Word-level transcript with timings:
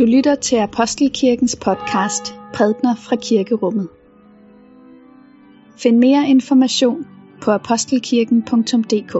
Du 0.00 0.04
lytter 0.04 0.34
til 0.34 0.56
Apostelkirkens 0.56 1.56
podcast 1.56 2.34
Prædner 2.54 2.94
fra 2.94 3.16
Kirkerummet. 3.16 3.88
Find 5.76 5.98
mere 5.98 6.28
information 6.28 7.06
på 7.42 7.50
apostelkirken.dk 7.50 9.12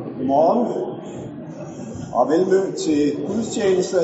Godmorgen 0.00 0.66
og 2.14 2.28
velmødt 2.28 2.76
til 2.76 3.16
gudstjeneste 3.26 3.98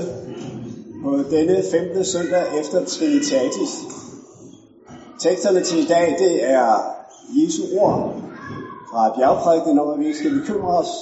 på 1.02 1.16
denne 1.30 1.62
15. 1.72 2.05
søndag 2.05 2.45
efter 2.61 2.84
Trinitatis. 2.84 4.05
Teksterne 5.24 5.62
til 5.62 5.78
i 5.78 5.88
dag, 5.96 6.06
det 6.19 6.45
er 6.45 6.69
Jesu 7.38 7.62
ord 7.80 7.98
fra 8.91 9.02
bjergprædiken 9.16 9.78
om, 9.78 9.88
at 9.92 9.98
vi 10.00 10.06
ikke 10.06 10.19
skal 10.19 10.38
bekymre 10.41 10.74
os. 10.83 10.92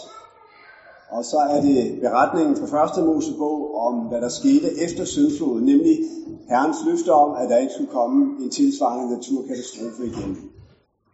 Og 1.11 1.25
så 1.25 1.37
er 1.37 1.61
det 1.61 2.01
beretningen 2.01 2.57
fra 2.57 2.67
første 2.77 3.03
Mosebog 3.03 3.57
om, 3.87 3.95
hvad 3.95 4.21
der 4.21 4.29
skete 4.29 4.69
efter 4.79 5.05
syndfloden, 5.05 5.65
nemlig 5.65 5.97
Herrens 6.49 6.77
løfte 6.87 7.13
om, 7.13 7.31
at 7.41 7.49
der 7.49 7.57
ikke 7.57 7.73
skulle 7.73 7.91
komme 7.91 8.17
en 8.43 8.51
tilsvarende 8.51 9.15
naturkatastrofe 9.15 10.03
igen. 10.07 10.37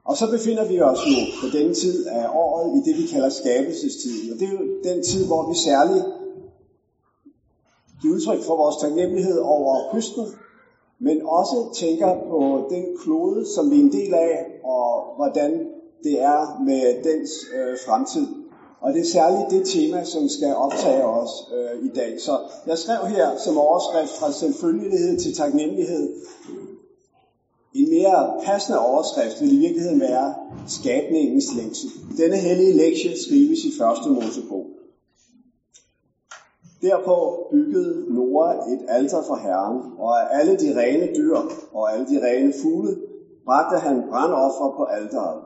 Og 0.04 0.16
så 0.16 0.30
befinder 0.30 0.64
vi 0.64 0.80
os 0.80 1.00
nu 1.12 1.18
på 1.40 1.46
denne 1.56 1.74
tid 1.74 2.06
af 2.06 2.26
året 2.32 2.66
i 2.76 2.90
det, 2.90 2.96
vi 3.00 3.06
kalder 3.12 3.28
skabelsestiden. 3.28 4.32
Og 4.32 4.38
det 4.38 4.46
er 4.48 4.52
jo 4.52 4.64
den 4.84 5.02
tid, 5.02 5.26
hvor 5.26 5.48
vi 5.50 5.54
særligt 5.68 6.04
giver 8.00 8.14
udtryk 8.14 8.42
for 8.42 8.56
vores 8.56 8.76
taknemmelighed 8.76 9.38
over 9.38 9.92
høsten, 9.92 10.26
men 11.00 11.22
også 11.24 11.56
tænker 11.74 12.14
på 12.28 12.66
den 12.70 12.84
klode, 13.02 13.46
som 13.54 13.70
vi 13.70 13.76
er 13.76 13.80
en 13.80 13.92
del 13.92 14.14
af, 14.14 14.46
og 14.64 15.16
hvordan 15.16 15.66
det 16.04 16.22
er 16.22 16.62
med 16.64 17.04
dens 17.04 17.30
øh, 17.56 17.76
fremtid. 17.86 18.26
Og 18.80 18.92
det 18.92 19.00
er 19.00 19.04
særligt 19.04 19.50
det 19.50 19.68
tema, 19.68 20.04
som 20.04 20.28
skal 20.28 20.54
optage 20.54 21.04
os 21.04 21.30
øh, 21.56 21.84
i 21.84 21.88
dag. 21.94 22.20
Så 22.20 22.38
jeg 22.66 22.78
skrev 22.78 23.06
her 23.06 23.36
som 23.36 23.58
overskrift 23.58 24.10
fra 24.10 24.32
selvfølgelighed 24.32 25.18
til 25.18 25.34
taknemmelighed. 25.34 26.14
En 27.74 27.90
mere 27.90 28.40
passende 28.44 28.78
overskrift 28.78 29.40
vil 29.40 29.52
i 29.52 29.58
virkeligheden 29.58 30.00
være 30.00 30.34
skabningens 30.66 31.54
lektie. 31.54 31.90
Denne 32.16 32.36
hellige 32.36 32.72
lektie 32.72 33.22
skrives 33.26 33.58
i 33.64 33.72
første 33.78 34.08
Mosebog. 34.08 34.66
Derpå 36.82 37.48
byggede 37.50 38.14
Noah 38.14 38.72
et 38.72 38.84
alter 38.88 39.22
for 39.22 39.34
Herren, 39.34 39.98
og 39.98 40.10
af 40.20 40.38
alle 40.38 40.52
de 40.52 40.80
rene 40.80 41.06
dyr 41.16 41.36
og 41.72 41.92
alle 41.92 42.06
de 42.08 42.26
rene 42.26 42.52
fugle 42.62 42.96
bragte 43.44 43.76
han 43.76 44.02
brandoffer 44.08 44.76
på 44.76 44.84
alteret. 44.84 45.40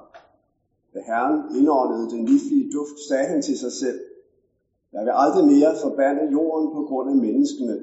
Da 0.94 0.98
Herren 1.06 1.56
indåndede 1.56 2.10
den 2.10 2.24
livlige 2.24 2.72
duft, 2.72 2.98
sagde 3.08 3.24
han 3.24 3.42
til 3.42 3.56
sig 3.58 3.72
selv, 3.72 3.98
jeg 4.92 5.04
vil 5.04 5.12
aldrig 5.14 5.44
mere 5.44 5.74
forbande 5.82 6.22
jorden 6.32 6.68
på 6.72 6.82
grund 6.82 7.10
af 7.10 7.16
menneskene, 7.16 7.78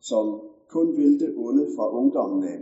som 0.00 0.40
kun 0.68 0.96
vil 0.96 1.20
det 1.20 1.34
onde 1.36 1.66
fra 1.76 1.90
ungdommen 1.90 2.44
af. 2.44 2.58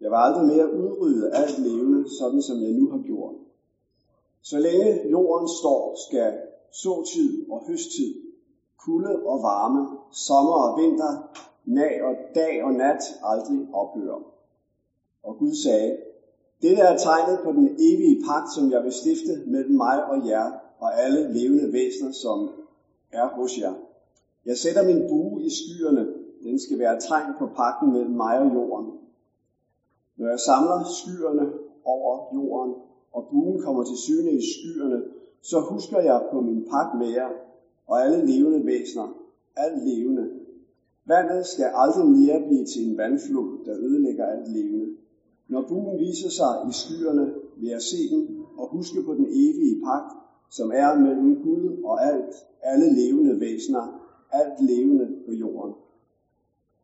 Jeg 0.00 0.10
vil 0.10 0.16
aldrig 0.16 0.46
mere 0.46 0.74
udrydde 0.74 1.30
alt 1.34 1.58
levende, 1.58 2.16
sådan 2.18 2.42
som 2.42 2.60
jeg 2.62 2.72
nu 2.72 2.88
har 2.90 2.98
gjort. 3.06 3.34
Så 4.42 4.58
længe 4.58 5.08
jorden 5.10 5.48
står, 5.48 5.96
skal 6.08 6.32
såtid 6.72 7.50
og 7.50 7.62
høsttid 7.68 8.27
kulde 8.84 9.22
og 9.26 9.42
varme, 9.42 9.98
sommer 10.12 10.52
og 10.52 10.78
vinter, 10.80 11.12
nag 11.64 12.04
og 12.04 12.14
dag 12.34 12.64
og 12.64 12.72
nat 12.72 13.02
aldrig 13.22 13.68
ophører. 13.72 14.22
Og 15.22 15.38
Gud 15.38 15.54
sagde, 15.54 15.96
det 16.62 16.80
er 16.80 16.96
tegnet 16.96 17.40
på 17.44 17.52
den 17.52 17.68
evige 17.78 18.22
pagt, 18.28 18.52
som 18.54 18.70
jeg 18.70 18.84
vil 18.84 18.92
stifte 18.92 19.42
mellem 19.46 19.76
mig 19.76 20.04
og 20.04 20.26
jer 20.26 20.52
og 20.78 21.00
alle 21.02 21.32
levende 21.32 21.72
væsener, 21.72 22.12
som 22.12 22.50
er 23.12 23.28
hos 23.28 23.58
jer. 23.58 23.74
Jeg 24.46 24.56
sætter 24.56 24.82
min 24.84 25.08
bue 25.08 25.42
i 25.42 25.50
skyerne. 25.50 26.06
Den 26.42 26.58
skal 26.58 26.78
være 26.78 27.00
tegn 27.00 27.32
på 27.38 27.46
pagten 27.56 27.92
mellem 27.92 28.14
mig 28.16 28.38
og 28.38 28.54
jorden. 28.54 28.92
Når 30.16 30.28
jeg 30.28 30.40
samler 30.40 30.84
skyerne 30.84 31.52
over 31.84 32.34
jorden, 32.34 32.74
og 33.12 33.28
buen 33.30 33.62
kommer 33.62 33.84
til 33.84 33.96
syne 33.96 34.30
i 34.32 34.42
skyerne, 34.52 35.02
så 35.42 35.60
husker 35.60 36.00
jeg 36.00 36.28
på 36.32 36.40
min 36.40 36.66
pagt 36.70 36.98
med 36.98 37.08
jer, 37.08 37.28
og 37.88 38.04
alle 38.04 38.26
levende 38.26 38.66
væsener, 38.66 39.08
alt 39.56 39.88
levende. 39.88 40.30
Vandet 41.04 41.46
skal 41.46 41.70
aldrig 41.74 42.06
mere 42.06 42.46
blive 42.46 42.64
til 42.64 42.90
en 42.90 42.96
vandflod, 42.96 43.64
der 43.64 43.74
ødelægger 43.76 44.26
alt 44.26 44.48
levende. 44.52 44.88
Når 45.48 45.68
buen 45.68 45.98
viser 45.98 46.30
sig 46.30 46.52
i 46.70 46.72
skyerne, 46.72 47.34
vil 47.56 47.68
jeg 47.68 47.82
se 47.82 48.10
den 48.10 48.44
og 48.58 48.68
huske 48.68 49.02
på 49.02 49.14
den 49.14 49.26
evige 49.26 49.82
pagt, 49.84 50.12
som 50.50 50.72
er 50.74 50.98
mellem 50.98 51.42
Gud 51.42 51.82
og 51.84 52.04
alt, 52.04 52.34
alle 52.62 52.94
levende 52.94 53.40
væsener, 53.40 53.84
alt 54.32 54.60
levende 54.60 55.06
på 55.26 55.32
jorden. 55.32 55.74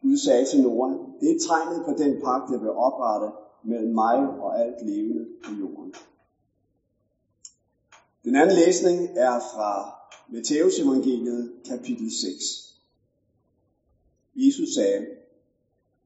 Gud 0.02 0.16
sagde 0.16 0.44
til 0.44 0.62
Noah, 0.62 0.92
det 1.20 1.30
er 1.30 1.38
tegnet 1.48 1.84
på 1.84 1.92
den 2.02 2.20
pagt, 2.24 2.50
jeg 2.52 2.60
vil 2.60 2.70
oprette 2.70 3.28
mellem 3.64 3.94
mig 3.94 4.18
og 4.40 4.60
alt 4.60 4.86
levende 4.86 5.26
på 5.44 5.50
jorden. 5.60 5.94
Den 8.24 8.34
anden 8.36 8.56
læsning 8.56 9.08
er 9.16 9.38
fra 9.54 10.03
Matteus 10.34 10.78
evangeliet 10.78 11.50
kapitel 11.64 12.10
6. 12.10 12.44
Jesus 14.34 14.74
sagde, 14.74 15.06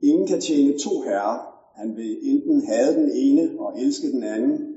ingen 0.00 0.26
kan 0.26 0.40
tjene 0.40 0.78
to 0.78 1.00
herrer. 1.00 1.38
Han 1.74 1.96
vil 1.96 2.18
enten 2.22 2.64
have 2.64 2.92
den 2.94 3.10
ene 3.10 3.60
og 3.60 3.80
elske 3.80 4.10
den 4.10 4.22
anden, 4.22 4.74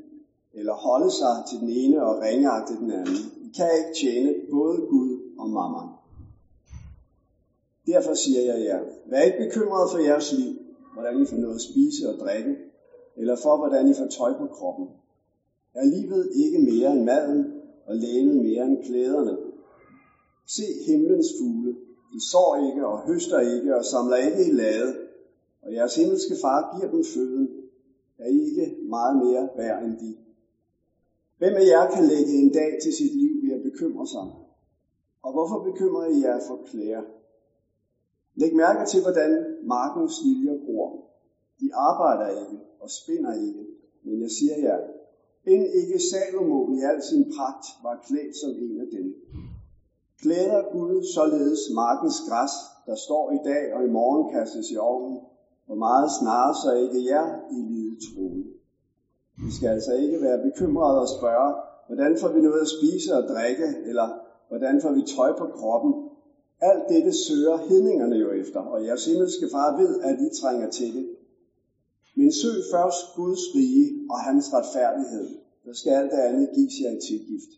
eller 0.53 0.73
holde 0.73 1.11
sig 1.11 1.43
til 1.49 1.59
den 1.59 1.69
ene 1.69 2.03
og 2.03 2.21
ringeagte 2.21 2.73
den 2.75 2.91
anden. 2.91 3.15
I 3.45 3.49
kan 3.55 3.69
ikke 3.77 3.93
tjene 4.01 4.35
både 4.51 4.79
Gud 4.89 5.19
og 5.39 5.49
mammon. 5.49 5.89
Derfor 7.87 8.13
siger 8.13 8.41
jeg 8.41 8.63
jer, 8.63 8.79
vær 9.09 9.21
ikke 9.21 9.45
bekymret 9.47 9.91
for 9.91 9.97
jeres 9.97 10.33
liv, 10.33 10.51
hvordan 10.93 11.21
I 11.21 11.25
får 11.25 11.37
noget 11.37 11.55
at 11.55 11.61
spise 11.61 12.09
og 12.09 12.15
drikke, 12.19 12.55
eller 13.17 13.35
for 13.35 13.57
hvordan 13.57 13.89
I 13.89 13.93
får 13.93 14.05
tøj 14.05 14.33
på 14.37 14.45
kroppen. 14.45 14.87
Er 15.73 15.85
livet 15.85 16.29
ikke 16.35 16.59
mere 16.59 16.93
end 16.93 17.03
maden, 17.03 17.45
og 17.85 17.95
lægen 17.95 18.41
mere 18.41 18.65
end 18.65 18.83
klæderne? 18.83 19.37
Se 20.55 20.65
himlens 20.87 21.29
fugle. 21.39 21.71
De 22.13 22.19
sår 22.31 22.51
ikke 22.67 22.83
og 22.87 22.97
høster 23.07 23.39
ikke 23.39 23.75
og 23.75 23.85
samler 23.85 24.17
ikke 24.27 24.41
i 24.49 24.51
lade, 24.61 24.89
og 25.61 25.73
jeres 25.73 25.95
himmelske 25.95 26.35
far 26.41 26.59
giver 26.73 26.89
dem 26.91 27.03
føden. 27.13 27.47
Er 28.17 28.27
I 28.35 28.39
ikke 28.49 28.75
meget 28.89 29.15
mere 29.25 29.49
værd 29.57 29.83
end 29.83 29.95
de? 30.03 30.11
Hvem 31.37 31.53
af 31.61 31.65
jer 31.73 31.85
kan 31.93 32.03
lægge 32.03 32.33
en 32.43 32.51
dag 32.53 32.71
til 32.83 32.93
sit 32.93 33.13
liv 33.21 33.33
ved 33.43 33.51
at 33.57 33.63
bekymre 33.63 34.07
sig? 34.07 34.27
Og 35.25 35.31
hvorfor 35.31 35.57
bekymrer 35.69 36.05
I 36.15 36.17
jer 36.25 36.39
for 36.47 36.57
klæder? 36.69 37.03
Læg 38.35 38.55
mærke 38.55 38.83
til, 38.91 39.01
hvordan 39.01 39.31
markens 39.63 40.13
liljer 40.25 40.55
gror. 40.65 40.89
De 41.59 41.67
arbejder 41.73 42.27
ikke 42.41 42.57
og 42.79 42.89
spinder 42.89 43.33
ikke, 43.47 43.63
men 44.05 44.21
jeg 44.21 44.31
siger 44.37 44.57
jer, 44.67 44.79
end 45.51 45.63
ikke 45.81 45.99
Salomo 46.09 46.57
i 46.75 46.79
al 46.89 46.99
sin 47.09 47.23
pragt 47.35 47.65
var 47.83 47.95
klædt 48.07 48.35
som 48.41 48.51
en 48.65 48.79
af 48.79 48.87
dem. 48.91 49.05
Klæder 50.21 50.61
Gud 50.75 50.95
således 51.15 51.59
markens 51.83 52.19
græs, 52.27 52.53
der 52.87 52.95
står 53.05 53.25
i 53.37 53.39
dag 53.49 53.63
og 53.75 53.81
i 53.87 53.91
morgen 53.97 54.23
kastes 54.35 54.71
i 54.71 54.77
ovnen, 54.77 55.17
hvor 55.65 55.75
meget 55.85 56.09
snarere 56.19 56.55
så 56.63 56.71
ikke 56.83 56.99
jer 57.11 57.25
i 57.57 57.59
lille 57.73 57.95
troen. 58.05 58.43
Vi 59.45 59.51
skal 59.57 59.69
altså 59.75 59.93
ikke 60.03 60.21
være 60.21 60.45
bekymrede 60.47 60.99
og 61.05 61.09
spørge, 61.17 61.51
hvordan 61.87 62.17
får 62.21 62.29
vi 62.35 62.39
noget 62.47 62.61
at 62.65 62.73
spise 62.77 63.09
og 63.19 63.23
drikke, 63.33 63.67
eller 63.89 64.07
hvordan 64.49 64.81
får 64.83 64.91
vi 64.97 65.03
tøj 65.15 65.31
på 65.41 65.45
kroppen. 65.59 65.93
Alt 66.69 66.83
dette 66.93 67.13
søger 67.25 67.57
hedningerne 67.69 68.15
jo 68.15 68.29
efter, 68.41 68.59
og 68.59 68.85
jeres 68.85 69.05
himmelske 69.05 69.47
far 69.55 69.69
ved, 69.81 69.91
at 70.09 70.15
I 70.27 70.29
trænger 70.41 70.69
til 70.69 70.93
det. 70.97 71.05
Men 72.17 72.31
søg 72.41 72.57
først 72.73 73.01
Guds 73.15 73.43
rige 73.55 73.87
og 74.11 74.19
hans 74.27 74.45
retfærdighed, 74.53 75.27
så 75.65 75.71
skal 75.79 75.91
alt 75.91 76.11
det 76.11 76.21
andet 76.29 76.47
gives 76.55 76.75
jer 76.83 76.91
i 76.97 77.01
tilgift. 77.09 77.51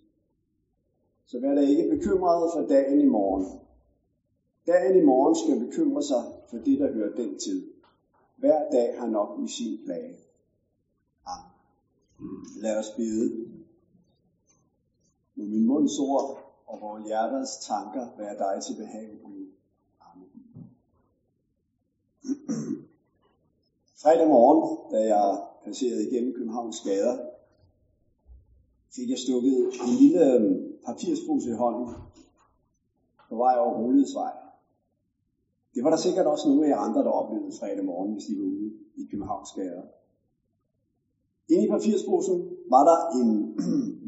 Så 1.25 1.39
vær 1.39 1.53
da 1.53 1.61
ikke 1.61 1.95
bekymret 1.95 2.51
for 2.53 2.67
dagen 2.67 3.01
i 3.01 3.05
morgen. 3.05 3.59
Dagen 4.67 5.01
i 5.01 5.03
morgen 5.03 5.35
skal 5.35 5.65
bekymre 5.67 6.03
sig 6.03 6.23
for 6.49 6.57
det, 6.57 6.79
der 6.79 6.91
hører 6.91 7.15
den 7.15 7.39
tid. 7.39 7.73
Hver 8.35 8.69
dag 8.71 8.99
har 8.99 9.07
nok 9.07 9.39
i 9.45 9.47
sin 9.47 9.79
plage. 9.85 10.17
Amen. 11.25 12.47
Lad 12.61 12.79
os 12.79 12.89
bede. 12.97 13.47
Med 15.35 15.47
min 15.47 15.65
munds 15.65 15.99
ord 15.99 16.53
og 16.65 16.81
vores 16.81 17.03
hjerters 17.05 17.57
tanker 17.57 18.07
være 18.17 18.37
dig 18.37 18.63
til 18.63 18.75
behag, 18.75 19.19
Gud. 19.23 19.47
Amen. 20.01 20.29
Fredag 24.01 24.27
morgen, 24.27 24.91
da 24.91 25.15
jeg 25.15 25.41
passerede 25.63 26.07
igennem 26.07 26.33
Københavns 26.33 26.81
gader, 26.81 27.17
fik 28.95 29.09
jeg 29.09 29.17
stukket 29.17 29.57
en 29.57 29.95
lille 29.99 30.33
øhm, 30.33 30.72
papirspose 30.85 31.49
i 31.49 31.53
hånden 31.53 31.95
på 33.29 33.35
vej 33.35 33.55
over 33.59 33.77
Rulledsvej. 33.77 34.33
Det 35.75 35.83
var 35.83 35.89
der 35.89 35.97
sikkert 35.97 36.25
også 36.25 36.49
nogle 36.49 36.65
af 36.65 36.69
jer 36.69 36.77
andre, 36.77 37.03
der 37.03 37.09
oplevede 37.09 37.57
fredag 37.59 37.85
morgen, 37.85 38.13
hvis 38.13 38.25
de 38.25 38.37
var 38.39 38.45
ude 38.45 38.71
i 38.95 39.07
Københavns 39.11 39.51
gader. 39.51 39.83
Inde 41.49 41.65
i 41.65 41.69
papirsposen 41.69 42.49
var 42.69 42.83
der 42.89 42.97
en, 43.19 43.29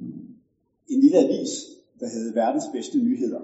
en 0.93 0.99
lille 1.01 1.17
avis, 1.17 1.51
der 1.99 2.07
hed 2.07 2.33
Verdens 2.33 2.69
bedste 2.73 2.97
nyheder. 2.97 3.41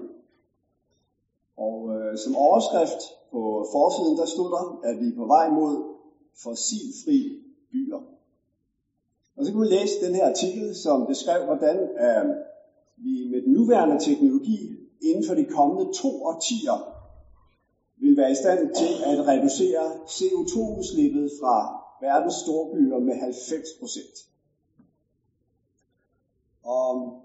Og 1.56 1.76
øh, 1.96 2.18
som 2.18 2.36
overskrift 2.36 3.02
på 3.30 3.66
forsiden, 3.72 4.16
der 4.16 4.26
stod 4.26 4.50
der, 4.50 4.80
at 4.84 5.00
vi 5.00 5.06
er 5.08 5.16
på 5.16 5.26
vej 5.26 5.50
mod 5.50 5.74
fossilfri 6.42 7.42
byer. 7.70 8.00
Og 9.36 9.44
så 9.44 9.52
kunne 9.52 9.60
man 9.60 9.68
læse 9.68 10.06
den 10.06 10.14
her 10.14 10.28
artikel, 10.28 10.76
som 10.76 11.06
beskrev, 11.06 11.44
hvordan 11.44 11.76
øh, 11.78 12.24
vi 13.04 13.28
med 13.30 13.40
den 13.42 13.52
nuværende 13.52 14.04
teknologi 14.04 14.58
inden 15.00 15.24
for 15.26 15.34
de 15.34 15.44
kommende 15.44 15.92
to 16.02 16.24
årtier 16.24 16.78
vil 18.02 18.16
være 18.16 18.32
i 18.32 18.34
stand 18.34 18.74
til 18.74 18.92
at 19.10 19.26
reducere 19.28 19.84
CO2-udslippet 20.16 21.30
fra 21.40 21.56
verdens 22.06 22.34
storbyer 22.34 22.98
med 22.98 23.14
90 23.14 23.68
procent. 23.80 24.16
Og 26.64 27.22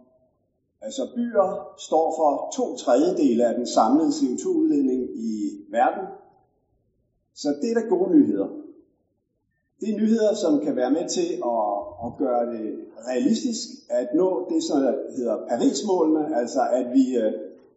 altså 0.82 1.04
byer 1.16 1.76
står 1.88 2.06
for 2.20 2.32
to 2.58 2.76
tredjedele 2.76 3.46
af 3.46 3.56
den 3.56 3.68
samlede 3.68 4.10
CO2-udledning 4.10 5.02
i 5.16 5.32
verden. 5.70 6.06
Så 7.34 7.50
det 7.62 7.70
er 7.72 7.82
da 7.82 7.88
gode 7.88 8.12
nyheder. 8.18 8.67
Det 9.80 9.90
er 9.90 9.98
nyheder, 9.98 10.36
som 10.36 10.60
kan 10.60 10.76
være 10.76 10.92
med 10.92 11.10
til 11.10 11.30
at, 11.54 11.66
at 12.06 12.12
gøre 12.18 12.46
det 12.54 12.86
realistisk 13.08 13.68
at 13.90 14.08
nå 14.16 14.50
det, 14.50 14.64
som 14.64 14.78
hedder 15.18 15.48
Paris-målene, 15.50 16.36
altså 16.36 16.60
at 16.72 16.86
vi, 16.94 17.18
øh, 17.18 17.34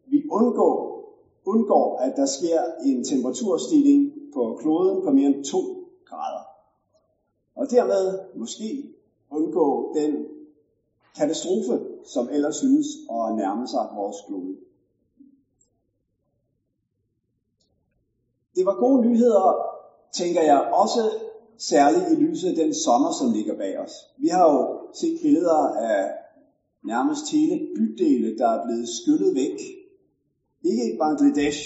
vi 0.06 0.28
undgår, 0.30 1.00
undgår, 1.44 1.98
at 1.98 2.12
der 2.16 2.26
sker 2.26 2.60
en 2.84 3.04
temperaturstigning 3.04 4.12
på 4.34 4.56
kloden 4.60 5.04
på 5.04 5.10
mere 5.10 5.26
end 5.26 5.44
2 5.44 5.58
grader. 6.04 6.44
Og 7.54 7.70
dermed 7.70 8.18
måske 8.36 8.94
undgå 9.30 9.94
den 9.94 10.26
katastrofe, 11.16 11.80
som 12.04 12.28
ellers 12.32 12.56
synes 12.56 12.86
at 13.10 13.34
nærme 13.36 13.66
sig 13.68 13.86
vores 13.94 14.16
klode. 14.26 14.56
Det 18.54 18.66
var 18.66 18.74
gode 18.74 19.00
nyheder, 19.00 19.54
tænker 20.12 20.42
jeg, 20.42 20.70
også 20.72 21.00
særligt 21.60 22.12
i 22.12 22.22
lyset 22.24 22.48
af 22.48 22.54
den 22.54 22.74
sommer, 22.74 23.10
som 23.20 23.32
ligger 23.32 23.56
bag 23.56 23.78
os. 23.78 23.92
Vi 24.18 24.28
har 24.28 24.44
jo 24.52 24.60
set 25.00 25.18
billeder 25.22 25.62
af 25.92 26.12
nærmest 26.84 27.32
hele 27.32 27.56
bydele, 27.76 28.38
der 28.38 28.48
er 28.48 28.64
blevet 28.66 28.88
skyllet 28.88 29.34
væk. 29.34 29.58
Ikke 30.62 30.84
i 30.94 30.98
Bangladesh, 30.98 31.60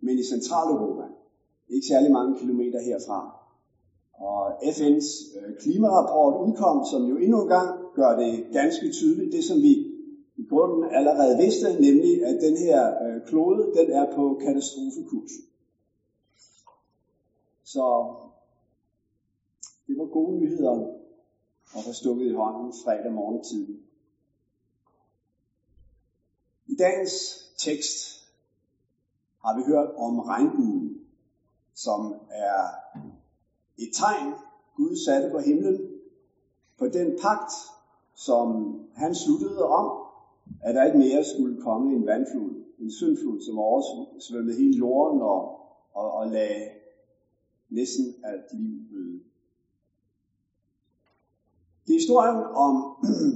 men 0.00 0.18
i 0.18 0.24
Centraleuropa. 0.32 1.06
Ikke 1.68 1.86
særlig 1.86 2.12
mange 2.12 2.38
kilometer 2.40 2.80
herfra. 2.80 3.20
Og 4.14 4.42
FN's 4.76 5.38
øh, 5.38 5.50
klimarapport 5.60 6.34
udkom, 6.46 6.84
som 6.90 7.02
jo 7.10 7.16
endnu 7.16 7.42
en 7.42 7.48
gang 7.48 7.68
gør 7.94 8.18
det 8.18 8.44
ganske 8.52 8.90
tydeligt, 8.92 9.32
det 9.32 9.44
som 9.44 9.58
vi 9.62 9.72
i 10.36 10.44
grunden 10.50 10.84
allerede 10.90 11.36
vidste, 11.36 11.66
nemlig 11.86 12.24
at 12.24 12.36
den 12.46 12.56
her 12.56 12.80
øh, 13.04 13.26
klode, 13.28 13.72
den 13.78 13.90
er 13.90 14.06
på 14.16 14.40
katastrofekurs. 14.44 15.30
Så 17.64 17.84
det 19.86 19.98
var 19.98 20.04
gode 20.04 20.38
nyheder 20.38 20.94
at 21.76 21.84
få 21.86 21.92
stukket 21.92 22.26
i 22.26 22.34
hånden 22.34 22.72
fredag 22.84 23.12
morgentid. 23.12 23.76
I 26.66 26.74
dagens 26.74 27.12
tekst 27.58 27.98
har 29.44 29.56
vi 29.56 29.62
hørt 29.72 29.88
om 29.96 30.18
regnbuen, 30.18 31.06
som 31.74 32.14
er 32.30 32.58
et 33.78 33.90
tegn, 33.92 34.32
Gud 34.76 34.96
satte 34.96 35.30
på 35.30 35.38
himlen, 35.38 35.90
på 36.78 36.86
den 36.86 37.18
pagt, 37.22 37.52
som 38.14 38.48
han 38.94 39.14
sluttede 39.14 39.64
om, 39.64 39.86
at 40.60 40.74
der 40.74 40.84
ikke 40.84 40.98
mere 40.98 41.24
skulle 41.24 41.62
komme 41.62 41.94
en 41.94 42.06
vandflod, 42.06 42.64
en 42.78 42.90
syndflod, 42.90 43.40
som 43.40 43.58
oversvømmede 43.58 44.56
hele 44.56 44.76
jorden 44.76 45.22
og, 45.22 45.60
og, 45.92 46.12
og 46.12 46.28
lagde 46.28 46.68
næsten 47.68 48.14
alt 48.24 48.52
liv 48.52 48.78
øde. 48.92 49.20
Det 51.86 51.92
er 51.92 51.98
historien 51.98 52.42
om 52.54 52.74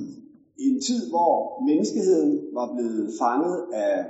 en 0.67 0.81
tid, 0.81 1.11
hvor 1.11 1.63
menneskeheden 1.67 2.55
var 2.55 2.75
blevet 2.75 3.13
fanget 3.21 3.65
af 3.73 4.07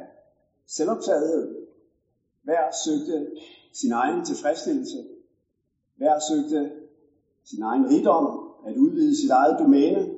selvoptagethed. 0.66 1.56
Hver 2.42 2.64
søgte 2.84 3.26
sin 3.72 3.92
egen 3.92 4.24
tilfredsstillelse. 4.24 5.04
Hver 5.96 6.18
søgte 6.28 6.70
sin 7.44 7.62
egen 7.62 7.86
rigdom, 7.90 8.40
at 8.66 8.76
udvide 8.76 9.20
sit 9.20 9.30
eget 9.30 9.56
domæne. 9.58 10.14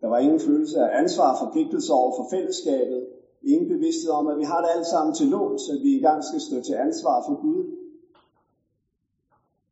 Der 0.00 0.08
var 0.08 0.18
ingen 0.18 0.40
følelse 0.40 0.78
af 0.80 0.98
ansvar 0.98 1.32
og 1.32 1.38
forpligtelse 1.46 1.92
over 1.92 2.12
for 2.16 2.26
fællesskabet. 2.30 3.06
Ingen 3.42 3.68
bevidsthed 3.68 4.10
om, 4.10 4.28
at 4.28 4.38
vi 4.38 4.44
har 4.44 4.60
det 4.60 4.70
alt 4.76 4.86
sammen 4.86 5.14
til 5.14 5.26
lån, 5.26 5.58
så 5.58 5.78
vi 5.82 5.94
engang 5.94 6.24
skal 6.24 6.40
stå 6.40 6.60
til 6.60 6.74
ansvar 6.74 7.22
for 7.26 7.40
Gud. 7.40 7.76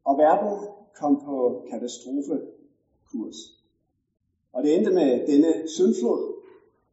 Og 0.04 0.18
verden 0.18 0.68
kom 1.00 1.22
på 1.24 1.66
katastrofe 1.70 2.40
kurs. 3.14 3.36
Og 4.52 4.62
det 4.62 4.74
endte 4.74 4.90
med 4.90 5.26
denne 5.26 5.68
syndflod, 5.68 6.22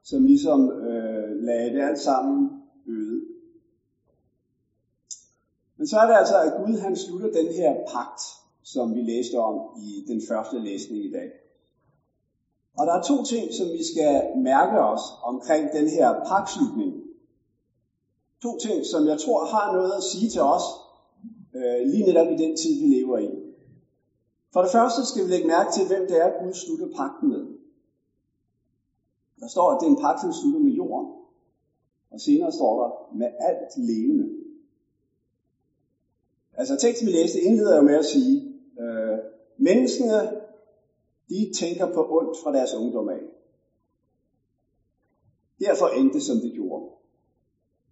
som 0.04 0.26
ligesom 0.26 0.72
øh, 0.72 1.38
lagde 1.48 1.74
det 1.74 1.82
alt 1.82 2.00
sammen 2.00 2.50
øde. 2.88 3.22
Men 5.78 5.88
så 5.88 5.98
er 5.98 6.06
det 6.06 6.14
altså, 6.14 6.38
at 6.42 6.54
Gud 6.66 6.78
han 6.78 6.96
slutter 6.96 7.32
den 7.32 7.48
her 7.48 7.74
pagt, 7.94 8.22
som 8.64 8.96
vi 8.96 9.02
læste 9.02 9.36
om 9.40 9.56
i 9.84 10.04
den 10.08 10.22
første 10.28 10.60
læsning 10.60 11.04
i 11.04 11.12
dag. 11.12 11.30
Og 12.78 12.86
der 12.86 12.94
er 12.94 13.04
to 13.04 13.24
ting, 13.24 13.54
som 13.54 13.68
vi 13.72 13.84
skal 13.84 14.24
mærke 14.44 14.80
os 14.80 15.02
omkring 15.24 15.72
den 15.74 15.88
her 15.90 16.24
pagtslutning. 16.28 16.92
To 18.42 18.58
ting, 18.58 18.86
som 18.86 19.08
jeg 19.08 19.18
tror 19.20 19.46
har 19.46 19.74
noget 19.74 19.94
at 19.98 20.04
sige 20.04 20.30
til 20.30 20.42
os, 20.42 20.64
øh, 21.56 21.88
lige 21.92 22.06
netop 22.06 22.28
i 22.28 22.36
den 22.44 22.58
tid, 22.58 22.80
vi 22.80 22.86
lever 22.96 23.18
i. 23.18 23.30
For 24.54 24.62
det 24.62 24.72
første 24.72 25.06
skal 25.06 25.26
vi 25.26 25.30
lægge 25.30 25.48
mærke 25.48 25.72
til, 25.72 25.88
hvem 25.88 26.08
det 26.08 26.18
er, 26.22 26.44
Gud 26.44 26.54
slutter 26.54 26.98
pagten 26.98 27.30
med. 27.30 27.44
Der 29.40 29.48
står, 29.48 29.72
at 29.72 29.78
det 29.82 29.88
er 29.88 29.92
en 29.92 30.02
pagt, 30.02 30.22
som 30.22 30.34
slutter 30.34 30.60
med 30.60 30.72
jorden. 30.72 31.08
Og 32.12 32.20
senere 32.22 32.52
står 32.52 32.74
der, 32.82 33.18
med 33.18 33.28
alt 33.40 33.78
levende. 33.78 34.28
Altså 36.54 36.76
teksten, 36.76 37.08
vi 37.08 37.12
læste, 37.12 37.42
indleder 37.42 37.76
jo 37.76 37.82
med 37.82 37.96
at 37.96 38.06
sige, 38.06 38.54
øh, 38.80 39.18
menneskene, 39.58 40.42
de 41.30 41.52
tænker 41.60 41.94
på 41.94 42.08
ondt 42.18 42.38
fra 42.44 42.52
deres 42.52 42.74
ungdom 42.74 43.10
af. 43.10 43.22
Derfor 45.60 45.88
endte 45.88 46.14
det, 46.14 46.24
som 46.24 46.38
det 46.40 46.54
gjorde. 46.54 46.84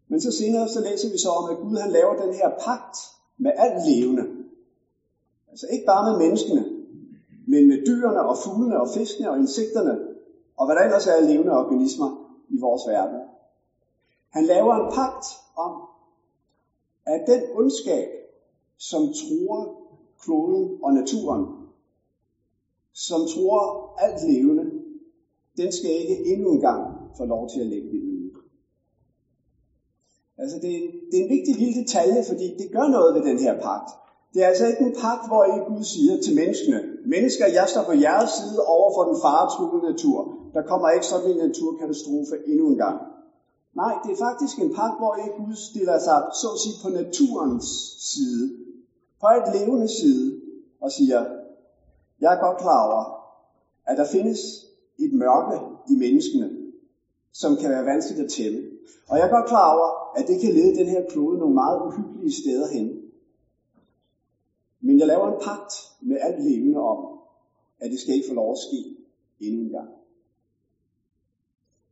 Men 0.08 0.22
så 0.22 0.32
senere 0.32 0.68
så 0.68 0.80
læser 0.80 1.12
vi 1.12 1.18
så 1.18 1.30
om, 1.30 1.50
at 1.50 1.58
Gud 1.58 1.78
han 1.78 1.92
laver 1.92 2.16
den 2.16 2.34
her 2.34 2.50
pagt 2.50 2.98
med 3.38 3.52
alt 3.56 3.88
levende. 3.90 4.39
Altså 5.60 5.74
ikke 5.74 5.86
bare 5.86 6.12
med 6.12 6.28
menneskene, 6.28 6.66
men 7.48 7.68
med 7.68 7.86
dyrene 7.86 8.22
og 8.22 8.38
fuglene 8.38 8.80
og 8.80 8.88
fiskene 8.94 9.32
og 9.32 9.38
insekterne, 9.38 10.00
og 10.58 10.66
hvad 10.66 10.76
der 10.76 10.82
ellers 10.82 11.08
er 11.08 11.14
af 11.14 11.28
levende 11.28 11.58
organismer 11.58 12.10
i 12.50 12.58
vores 12.60 12.82
verden. 12.88 13.20
Han 14.30 14.44
laver 14.46 14.74
en 14.74 14.94
pagt 14.94 15.26
om, 15.56 15.82
at 17.06 17.22
den 17.28 17.42
ondskab, 17.54 18.10
som 18.78 19.02
truer 19.20 19.66
kloden 20.22 20.84
og 20.84 20.94
naturen, 20.94 21.44
som 22.94 23.22
truer 23.26 23.96
alt 23.98 24.22
levende, 24.32 24.66
den 25.58 25.72
skal 25.72 25.90
ikke 25.90 26.26
endnu 26.26 26.54
en 26.54 26.60
gang 26.60 26.82
få 27.18 27.26
lov 27.26 27.50
til 27.50 27.60
at 27.60 27.68
lægge 27.68 27.90
det 27.90 28.02
ud. 28.02 28.32
Altså 30.38 30.56
det, 30.56 30.72
det 31.12 31.20
er 31.20 31.24
en 31.24 31.30
vigtig 31.30 31.56
lille 31.56 31.82
detalje, 31.82 32.24
fordi 32.28 32.56
det 32.58 32.72
gør 32.72 32.88
noget 32.88 33.14
ved 33.16 33.22
den 33.30 33.40
her 33.40 33.54
pagt. 33.54 33.90
Det 34.34 34.44
er 34.44 34.48
altså 34.48 34.66
ikke 34.68 34.84
en 34.86 34.96
pagt, 35.02 35.28
hvor 35.28 35.44
I 35.56 35.58
Gud 35.70 35.84
siger 35.84 36.22
til 36.22 36.36
menneskene, 36.36 36.82
mennesker, 37.06 37.46
jeg 37.48 37.66
står 37.70 37.84
på 37.84 37.92
jeres 37.92 38.30
side 38.30 38.60
over 38.76 38.90
for 38.96 39.04
den 39.10 39.18
faretruende 39.22 39.92
natur. 39.92 40.18
Der 40.54 40.62
kommer 40.62 40.90
ikke 40.90 41.06
sådan 41.06 41.32
en 41.32 41.38
naturkatastrofe 41.38 42.36
endnu 42.48 42.66
en 42.70 42.78
gang. 42.78 42.98
Nej, 43.76 43.94
det 44.04 44.12
er 44.12 44.20
faktisk 44.28 44.60
en 44.60 44.74
pagt, 44.74 44.98
hvor 45.00 45.16
I 45.16 45.28
Gud 45.38 45.56
stiller 45.56 46.00
sig, 46.00 46.20
så 46.42 46.48
at 46.54 46.60
sige, 46.64 46.76
på 46.84 46.90
naturens 46.90 47.68
side. 48.12 48.46
På 49.22 49.28
et 49.28 49.48
levende 49.56 49.88
side. 49.88 50.42
Og 50.82 50.92
siger, 50.92 51.26
jeg 52.22 52.34
er 52.34 52.40
godt 52.46 52.58
klar 52.58 52.88
over, 52.88 53.04
at 53.86 53.98
der 53.98 54.06
findes 54.06 54.40
et 55.00 55.14
mørke 55.14 55.58
i 55.90 55.96
menneskene, 55.96 56.50
som 57.34 57.56
kan 57.56 57.70
være 57.70 57.86
vanskeligt 57.86 58.26
at 58.26 58.32
tælle. 58.32 58.64
Og 59.10 59.18
jeg 59.18 59.26
er 59.26 59.32
godt 59.32 59.48
klar 59.48 59.76
over, 59.76 60.18
at 60.18 60.28
det 60.28 60.42
kan 60.42 60.52
lede 60.54 60.76
den 60.76 60.88
her 60.88 61.02
klode 61.10 61.38
nogle 61.40 61.54
meget 61.54 61.80
uhyggelige 61.86 62.42
steder 62.42 62.68
hen. 62.68 63.09
Men 64.82 65.00
jeg 65.00 65.08
laver 65.08 65.28
en 65.28 65.44
pagt 65.44 65.74
med 66.02 66.18
alt 66.22 66.44
levende 66.44 66.80
om, 66.80 67.20
at 67.80 67.92
det 67.92 68.00
skal 68.00 68.14
ikke 68.14 68.28
få 68.28 68.34
lov 68.34 68.52
at 68.52 68.58
ske 68.58 68.96
endnu 69.40 69.62
en 69.62 69.72
gang. 69.72 69.90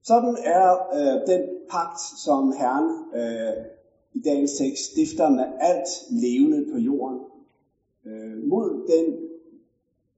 Sådan 0.04 0.38
er 0.44 0.94
øh, 0.94 1.28
den 1.28 1.42
pagt, 1.70 2.00
som 2.26 2.52
Herren 2.52 2.90
øh, 3.16 3.66
i 4.14 4.20
dagens 4.20 4.54
tekst 4.54 4.92
stifter 4.92 5.30
med 5.30 5.46
alt 5.60 5.90
levende 6.10 6.72
på 6.72 6.78
jorden 6.78 7.20
øh, 8.06 8.48
mod 8.48 8.88
den 8.88 9.30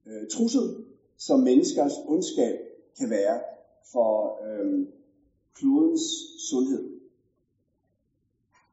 øh, 0.05 0.27
trussel, 0.31 0.75
som 1.17 1.39
menneskers 1.39 1.93
ondskab 2.07 2.55
kan 2.97 3.09
være 3.09 3.39
for 3.91 4.39
øh, 4.47 4.85
klodens 5.55 6.01
sundhed. 6.49 6.99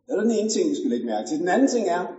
Det 0.06 0.12
er 0.12 0.20
den 0.20 0.30
ene 0.30 0.48
ting, 0.48 0.70
vi 0.70 0.74
skal 0.74 0.90
lægge 0.90 1.06
mærke 1.06 1.28
til. 1.28 1.38
Den 1.38 1.48
anden 1.48 1.68
ting 1.68 1.88
er, 1.88 2.15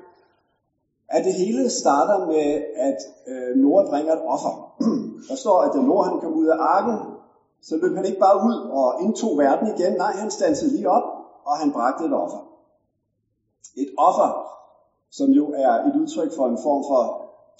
at 1.18 1.24
det 1.26 1.34
hele 1.34 1.70
starter 1.70 2.18
med, 2.32 2.48
at 2.88 3.00
øh, 3.32 3.56
Noah 3.62 3.86
bringer 3.90 4.14
et 4.14 4.24
offer. 4.36 4.54
Der 5.30 5.36
står, 5.36 5.58
at 5.62 5.72
da 5.74 5.80
Noah 5.82 6.10
han 6.10 6.20
kom 6.20 6.34
ud 6.34 6.48
af 6.48 6.58
arken, 6.76 6.98
så 7.62 7.74
løb 7.82 7.96
han 7.96 8.06
ikke 8.06 8.20
bare 8.20 8.38
ud 8.48 8.58
og 8.80 9.02
indtog 9.04 9.38
verden 9.38 9.68
igen. 9.74 9.94
Nej, 9.94 10.12
han 10.12 10.32
stansede 10.32 10.72
lige 10.76 10.90
op, 10.90 11.08
og 11.46 11.54
han 11.62 11.72
bragte 11.72 12.06
et 12.06 12.14
offer. 12.14 12.42
Et 13.84 13.90
offer, 13.98 14.30
som 15.12 15.30
jo 15.30 15.46
er 15.64 15.72
et 15.88 15.94
udtryk 16.02 16.32
for 16.38 16.46
en 16.48 16.60
form 16.66 16.84
for 16.92 17.04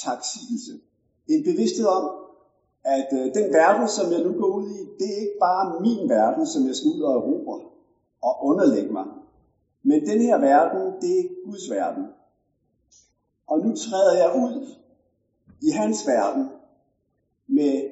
taksigelse. 0.06 0.74
En 1.34 1.44
bevidsthed 1.50 1.88
om, 2.00 2.06
at 2.84 3.10
øh, 3.20 3.26
den 3.38 3.48
verden, 3.60 3.88
som 3.88 4.12
jeg 4.12 4.22
nu 4.28 4.32
går 4.42 4.52
ud 4.58 4.68
i, 4.78 4.80
det 5.00 5.08
er 5.14 5.20
ikke 5.26 5.40
bare 5.48 5.82
min 5.82 6.10
verden, 6.10 6.46
som 6.54 6.68
jeg 6.68 6.76
skal 6.76 6.92
ud 6.96 7.02
og 7.02 7.14
erobre 7.14 7.60
og 8.28 8.34
underlægge 8.50 8.94
mig. 8.94 9.06
Men 9.84 10.00
den 10.10 10.20
her 10.22 10.38
verden, 10.40 10.82
det 11.02 11.12
er 11.20 11.26
Guds 11.46 11.66
verden. 11.72 12.04
Og 13.48 13.60
nu 13.60 13.76
træder 13.76 14.14
jeg 14.18 14.32
ud 14.44 14.68
i 15.62 15.70
hans 15.70 16.08
verden 16.08 16.50
med 17.48 17.90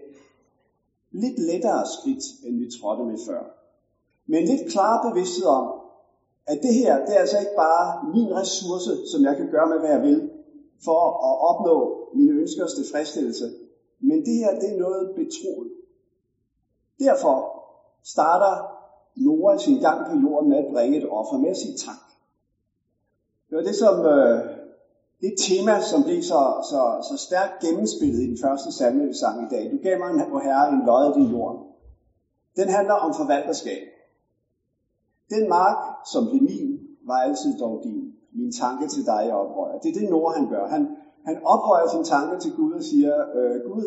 lidt 1.12 1.40
lettere 1.40 1.86
skridt, 1.96 2.24
end 2.46 2.60
vi 2.60 2.72
trådte 2.80 3.04
med 3.04 3.18
før. 3.28 3.44
Men 4.26 4.46
lidt 4.46 4.72
klar 4.72 5.10
bevidsthed 5.10 5.46
om, 5.46 5.82
at 6.48 6.60
det 6.64 6.74
her, 6.74 7.06
det 7.06 7.16
er 7.16 7.20
altså 7.20 7.40
ikke 7.40 7.56
bare 7.58 8.10
min 8.14 8.36
ressource, 8.36 8.92
som 9.12 9.24
jeg 9.24 9.36
kan 9.38 9.52
gøre 9.52 9.70
med, 9.70 9.80
hvad 9.80 9.90
jeg 9.90 10.02
vil, 10.02 10.30
for 10.84 11.02
at 11.30 11.36
opnå 11.50 11.76
mine 12.16 12.32
ønskers 12.32 12.74
tilfredsstillelse. 12.74 13.46
Men 14.00 14.26
det 14.26 14.36
her, 14.36 14.60
det 14.60 14.70
er 14.74 14.80
noget 14.80 15.16
betroet. 15.16 15.72
Derfor 17.00 17.36
starter 18.04 18.54
Nora 19.16 19.58
sin 19.58 19.80
gang 19.80 20.06
på 20.06 20.14
jorden 20.24 20.50
med 20.50 20.58
at 20.58 20.72
bringe 20.74 20.98
et 20.98 21.10
offer 21.10 21.38
med 21.38 21.50
at 21.50 21.58
sige 21.58 21.78
tak. 21.78 22.04
Det 23.50 23.58
var 23.58 23.64
det, 23.64 23.76
som 23.76 24.06
øh, 24.06 24.55
det 25.22 25.34
tema, 25.48 25.82
som 25.82 26.04
blev 26.04 26.22
så, 26.22 26.42
så, 26.72 26.82
så 27.10 27.16
stærkt 27.28 27.54
gennemspillet 27.64 28.22
i 28.24 28.30
den 28.32 28.38
første 28.46 28.72
salme, 28.72 29.08
vi 29.08 29.14
sang 29.14 29.38
i 29.46 29.56
dag. 29.56 29.72
Du 29.72 29.78
gav 29.84 30.00
mig, 30.00 30.10
en, 30.12 30.20
herre, 30.20 30.70
en 30.70 30.86
løjet 30.86 31.16
din 31.16 31.30
jord. 31.32 31.56
Den 32.56 32.68
handler 32.70 32.94
om 32.94 33.14
forvalterskab. 33.14 33.84
Den 35.30 35.50
mark, 35.50 35.78
som 36.12 36.30
blev 36.30 36.42
min, 36.42 36.80
var 37.08 37.20
altid 37.28 37.60
dog 37.60 37.82
din. 37.84 38.14
Min 38.34 38.52
tanke 38.52 38.88
til 38.88 39.06
dig, 39.06 39.22
jeg 39.26 39.34
ophøjer. 39.34 39.80
Det 39.80 39.90
er 39.90 40.00
det, 40.00 40.10
Nord, 40.10 40.36
han 40.36 40.50
gør. 40.50 40.68
Han, 40.68 40.88
han 41.26 41.38
ophøjer 41.44 41.88
sin 41.88 42.04
tanke 42.04 42.40
til 42.40 42.52
Gud 42.56 42.74
og 42.74 42.84
siger, 42.84 43.16
øh, 43.36 43.72
Gud, 43.72 43.86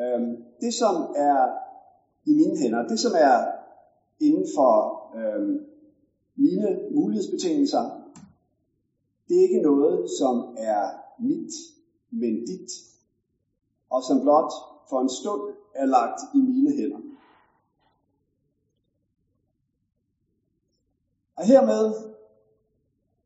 øh, 0.00 0.20
det 0.60 0.74
som 0.74 0.94
er 1.16 1.38
i 2.26 2.32
mine 2.34 2.56
hænder, 2.58 2.88
det 2.88 3.00
som 3.00 3.12
er 3.18 3.36
inden 4.20 4.46
for 4.56 4.72
øh, 5.18 5.60
mine 6.36 6.78
mulighedsbetingelser, 6.94 7.84
det 9.28 9.36
er 9.36 9.42
ikke 9.42 9.62
noget, 9.62 10.10
som 10.18 10.56
er 10.56 10.82
mit, 11.22 11.52
men 12.10 12.34
dit, 12.46 12.70
og 13.90 14.02
som 14.02 14.20
blot 14.20 14.52
for 14.88 15.00
en 15.00 15.08
stund 15.08 15.54
er 15.74 15.86
lagt 15.86 16.20
i 16.34 16.38
mine 16.38 16.70
hænder. 16.70 16.98
Og 21.36 21.44
hermed 21.44 21.94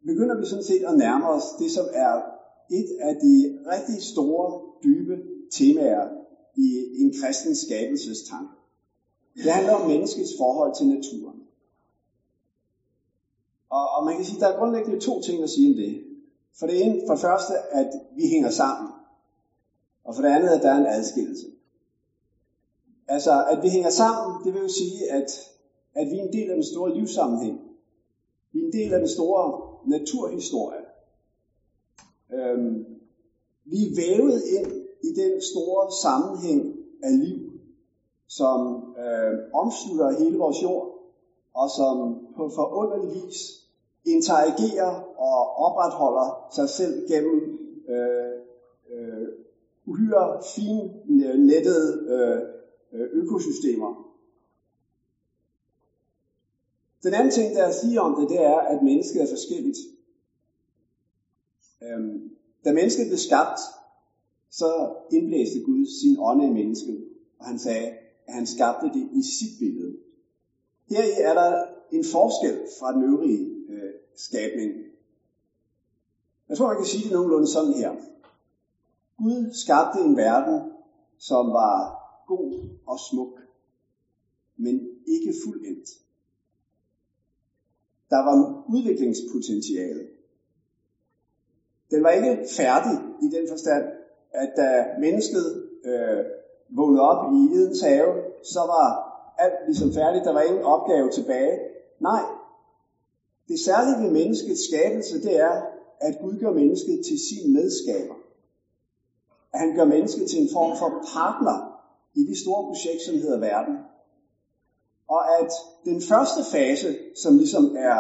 begynder 0.07 0.41
vi 0.41 0.47
sådan 0.47 0.65
set 0.65 0.85
at 0.85 0.97
nærme 0.97 1.29
os 1.29 1.43
det, 1.59 1.71
som 1.71 1.87
er 1.93 2.23
et 2.71 2.91
af 3.01 3.15
de 3.15 3.35
rigtig 3.67 4.03
store, 4.03 4.61
dybe 4.85 5.17
temaer 5.51 6.09
i 6.57 7.01
en 7.03 7.15
kristen 7.21 7.55
skabelsestanke. 7.55 8.53
Det 9.35 9.51
handler 9.53 9.73
om 9.73 9.87
menneskets 9.89 10.31
forhold 10.39 10.75
til 10.77 10.87
naturen. 10.87 11.42
Og, 13.77 13.89
og 13.97 14.05
man 14.05 14.17
kan 14.17 14.25
sige, 14.25 14.37
at 14.37 14.41
der 14.41 14.49
er 14.49 14.59
grundlæggende 14.59 15.01
to 15.01 15.21
ting 15.21 15.43
at 15.43 15.51
sige 15.51 15.71
om 15.71 15.77
det. 15.77 16.05
For 16.59 16.67
det 16.67 16.85
ene, 16.85 17.01
for 17.07 17.15
det 17.15 17.23
første, 17.23 17.55
at 17.71 17.91
vi 18.17 18.29
hænger 18.29 18.51
sammen. 18.51 18.91
Og 20.05 20.15
for 20.15 20.23
det 20.23 20.29
andet, 20.29 20.49
at 20.49 20.63
der 20.63 20.71
er 20.71 20.79
en 20.79 20.87
adskillelse. 20.87 21.47
Altså, 23.09 23.45
at 23.51 23.63
vi 23.63 23.69
hænger 23.69 23.91
sammen, 23.91 24.45
det 24.45 24.53
vil 24.53 24.63
jo 24.63 24.69
sige, 24.69 25.11
at, 25.11 25.31
at 25.95 26.07
vi 26.11 26.19
er 26.19 26.23
en 26.23 26.33
del 26.33 26.49
af 26.51 26.55
den 26.55 26.65
store 26.65 26.95
livssammenhæng. 26.95 27.61
Vi 28.53 28.61
er 28.61 28.65
en 28.65 28.73
del 28.73 28.93
af 28.93 28.99
den 28.99 29.09
store 29.09 29.45
naturhistorie. 29.87 30.85
Øhm, 32.33 32.85
vi 33.65 33.77
er 33.83 33.97
vævet 33.97 34.43
ind 34.59 34.73
i 35.03 35.21
den 35.21 35.43
store 35.43 35.93
sammenhæng 36.03 36.77
af 37.03 37.21
liv, 37.25 37.39
som 38.29 38.61
øh, 38.99 39.35
omslutter 39.55 40.19
hele 40.19 40.39
vores 40.39 40.63
jord, 40.63 40.89
og 41.55 41.71
som 41.71 42.27
på 42.37 42.51
forunderlig 42.55 43.23
vis 43.23 43.62
interagerer 44.05 44.93
og 45.17 45.57
opretholder 45.57 46.49
sig 46.55 46.69
selv 46.69 47.09
gennem 47.09 47.59
øh, 47.89 48.33
øh, 48.93 49.29
uhyre 49.87 50.43
finnettede 50.55 51.89
øh, 52.93 53.09
økosystemer. 53.13 54.13
Den 57.03 57.15
anden 57.15 57.31
ting, 57.33 57.55
der 57.55 57.63
er 57.63 57.69
at 57.69 57.75
sige 57.75 58.01
om 58.01 58.21
det, 58.21 58.29
det 58.29 58.43
er, 58.45 58.59
at 58.59 58.83
mennesket 58.83 59.23
er 59.23 59.27
forskelligt. 59.27 59.79
Øhm, 61.83 62.31
da 62.65 62.73
mennesket 62.73 63.07
blev 63.07 63.19
skabt, 63.19 63.61
så 64.51 64.95
indblæste 65.13 65.61
Gud 65.67 65.87
sin 66.01 66.17
ånd 66.19 66.43
i 66.43 66.49
mennesket, 66.49 67.05
og 67.39 67.47
han 67.47 67.59
sagde, 67.59 67.87
at 68.27 68.35
han 68.35 68.47
skabte 68.47 68.87
det 68.87 69.09
i 69.13 69.23
sit 69.23 69.59
billede. 69.59 69.97
Heri 70.89 71.11
er 71.23 71.35
der 71.35 71.65
en 71.93 72.05
forskel 72.05 72.59
fra 72.79 72.93
den 72.93 73.03
øvrige 73.03 73.52
skabning. 74.17 74.73
Jeg 76.49 76.57
tror, 76.57 76.71
jeg 76.71 76.77
kan 76.77 76.87
sige 76.87 77.05
det 77.05 77.13
nogenlunde 77.13 77.47
sådan 77.47 77.73
her. 77.73 77.93
Gud 79.17 79.55
skabte 79.55 80.01
en 80.01 80.17
verden, 80.17 80.73
som 81.19 81.47
var 81.47 82.03
god 82.27 82.69
og 82.87 82.99
smuk, 83.11 83.41
men 84.57 84.75
ikke 85.07 85.35
fuldendt. 85.45 85.89
Der 88.11 88.17
var 88.17 88.65
udviklingspotentiale. 88.69 90.09
Den 91.91 92.03
var 92.03 92.11
ikke 92.11 92.47
færdig 92.57 92.99
i 93.23 93.29
den 93.37 93.49
forstand, 93.49 93.85
at 94.31 94.53
da 94.57 94.87
mennesket 95.01 95.69
øh, 95.85 96.25
vågnede 96.69 97.03
op 97.03 97.33
i 97.33 97.39
Edens 97.57 97.81
have, 97.81 98.11
så 98.43 98.61
var 98.61 98.87
alt 99.39 99.55
ligesom 99.67 99.93
færdigt. 99.93 100.25
Der 100.25 100.33
var 100.33 100.41
ingen 100.41 100.63
opgave 100.63 101.11
tilbage. 101.11 101.59
Nej, 102.01 102.23
det 103.53 103.61
særlige 103.61 104.05
ved 104.05 104.11
menneskets 104.11 104.65
skabelse, 104.69 105.23
det 105.23 105.41
er, 105.41 105.63
at 106.01 106.19
Gud 106.23 106.39
gør 106.41 106.53
mennesket 106.53 107.05
til 107.07 107.19
sin 107.29 107.53
medskaber. 107.53 108.15
At 109.53 109.61
han 109.61 109.77
gør 109.77 109.85
mennesket 109.85 110.31
til 110.31 110.43
en 110.43 110.49
form 110.53 110.77
for 110.79 110.89
partner 111.15 111.57
i 112.15 112.25
det 112.25 112.39
store 112.39 112.63
projekt, 112.65 113.03
som 113.03 113.15
hedder 113.15 113.39
verden. 113.39 113.75
Og 115.09 115.23
at 115.41 115.51
den 115.85 116.03
første 116.03 116.41
fase, 116.53 116.97
som 117.23 117.37
ligesom 117.37 117.77
er 117.79 117.99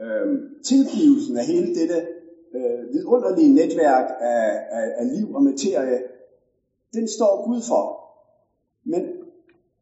øh, 0.00 0.26
tilgivelsen 0.64 1.36
af 1.36 1.44
hele 1.44 1.74
dette 1.74 1.98
øh, 2.54 2.92
vidunderlige 2.92 3.54
netværk 3.54 4.06
af, 4.20 4.46
af, 4.70 4.86
af 4.96 5.16
liv 5.16 5.34
og 5.34 5.42
materie, 5.42 5.98
den 6.92 7.08
står 7.08 7.44
Gud 7.44 7.60
for. 7.62 7.84
Men 8.84 9.02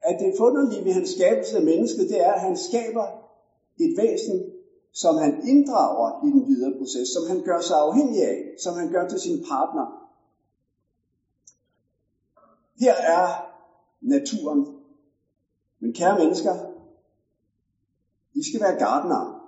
at 0.03 0.17
det 0.21 0.35
forunderlige 0.37 0.85
ved 0.85 0.93
hans 0.93 1.11
skabelse 1.11 1.57
af 1.57 1.63
mennesket, 1.63 2.09
det 2.09 2.21
er, 2.21 2.33
at 2.33 2.41
han 2.41 2.57
skaber 2.57 3.07
et 3.81 3.97
væsen, 3.97 4.52
som 4.93 5.17
han 5.17 5.49
inddrager 5.49 6.27
i 6.27 6.31
den 6.31 6.47
videre 6.47 6.79
proces, 6.79 7.09
som 7.09 7.27
han 7.27 7.41
gør 7.43 7.61
sig 7.61 7.77
afhængig 7.77 8.23
af, 8.23 8.37
som 8.63 8.75
han 8.75 8.91
gør 8.91 9.09
til 9.09 9.19
sin 9.19 9.45
partner. 9.49 9.87
Her 12.81 12.95
er 12.95 13.27
naturen. 14.01 14.67
Men 15.81 15.93
kære 15.93 16.19
mennesker, 16.19 16.55
I 18.35 18.43
skal 18.49 18.61
være 18.61 18.79
gardnere. 18.79 19.39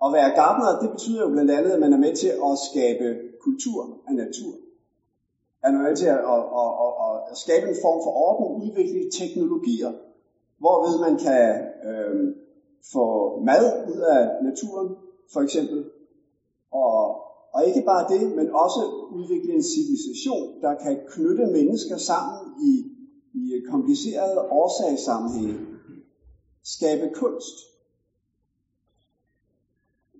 Og 0.00 0.12
være 0.12 0.34
gardner, 0.34 0.80
det 0.80 0.90
betyder 0.90 1.22
jo 1.22 1.28
blandt 1.28 1.50
andet, 1.50 1.72
at 1.72 1.80
man 1.80 1.92
er 1.92 1.96
med 1.96 2.16
til 2.16 2.28
at 2.28 2.58
skabe 2.70 3.18
kultur 3.40 3.98
af 4.08 4.14
natur. 4.14 4.54
Er 5.62 5.70
man 5.70 5.80
er 5.80 5.88
med 5.88 5.96
til 5.96 6.06
at, 6.06 6.18
at, 6.34 6.42
at, 6.62 6.70
at, 7.06 7.14
at 7.30 7.36
skabe 7.36 7.68
en 7.68 7.76
form 7.82 7.98
for 8.04 8.12
orden, 8.26 8.62
udvikle 8.62 9.10
teknologier, 9.18 9.92
hvorved 10.58 11.00
man 11.06 11.16
kan 11.18 11.44
øh, 11.88 12.34
får 12.92 13.42
mad 13.44 13.64
ud 13.92 14.00
af 14.00 14.22
naturen, 14.42 14.96
for 15.32 15.40
eksempel. 15.40 15.84
Og, 16.72 16.98
og 17.54 17.66
ikke 17.66 17.82
bare 17.86 18.08
det, 18.14 18.36
men 18.36 18.50
også 18.50 18.80
udvikle 19.10 19.52
en 19.54 19.62
civilisation, 19.62 20.60
der 20.62 20.74
kan 20.84 20.96
knytte 21.08 21.46
mennesker 21.46 21.96
sammen 21.96 22.40
i, 22.70 22.72
i 23.34 23.62
komplicerede 23.70 24.40
årsagssammenhænge. 24.40 25.56
Skabe 26.64 27.10
kunst. 27.14 27.56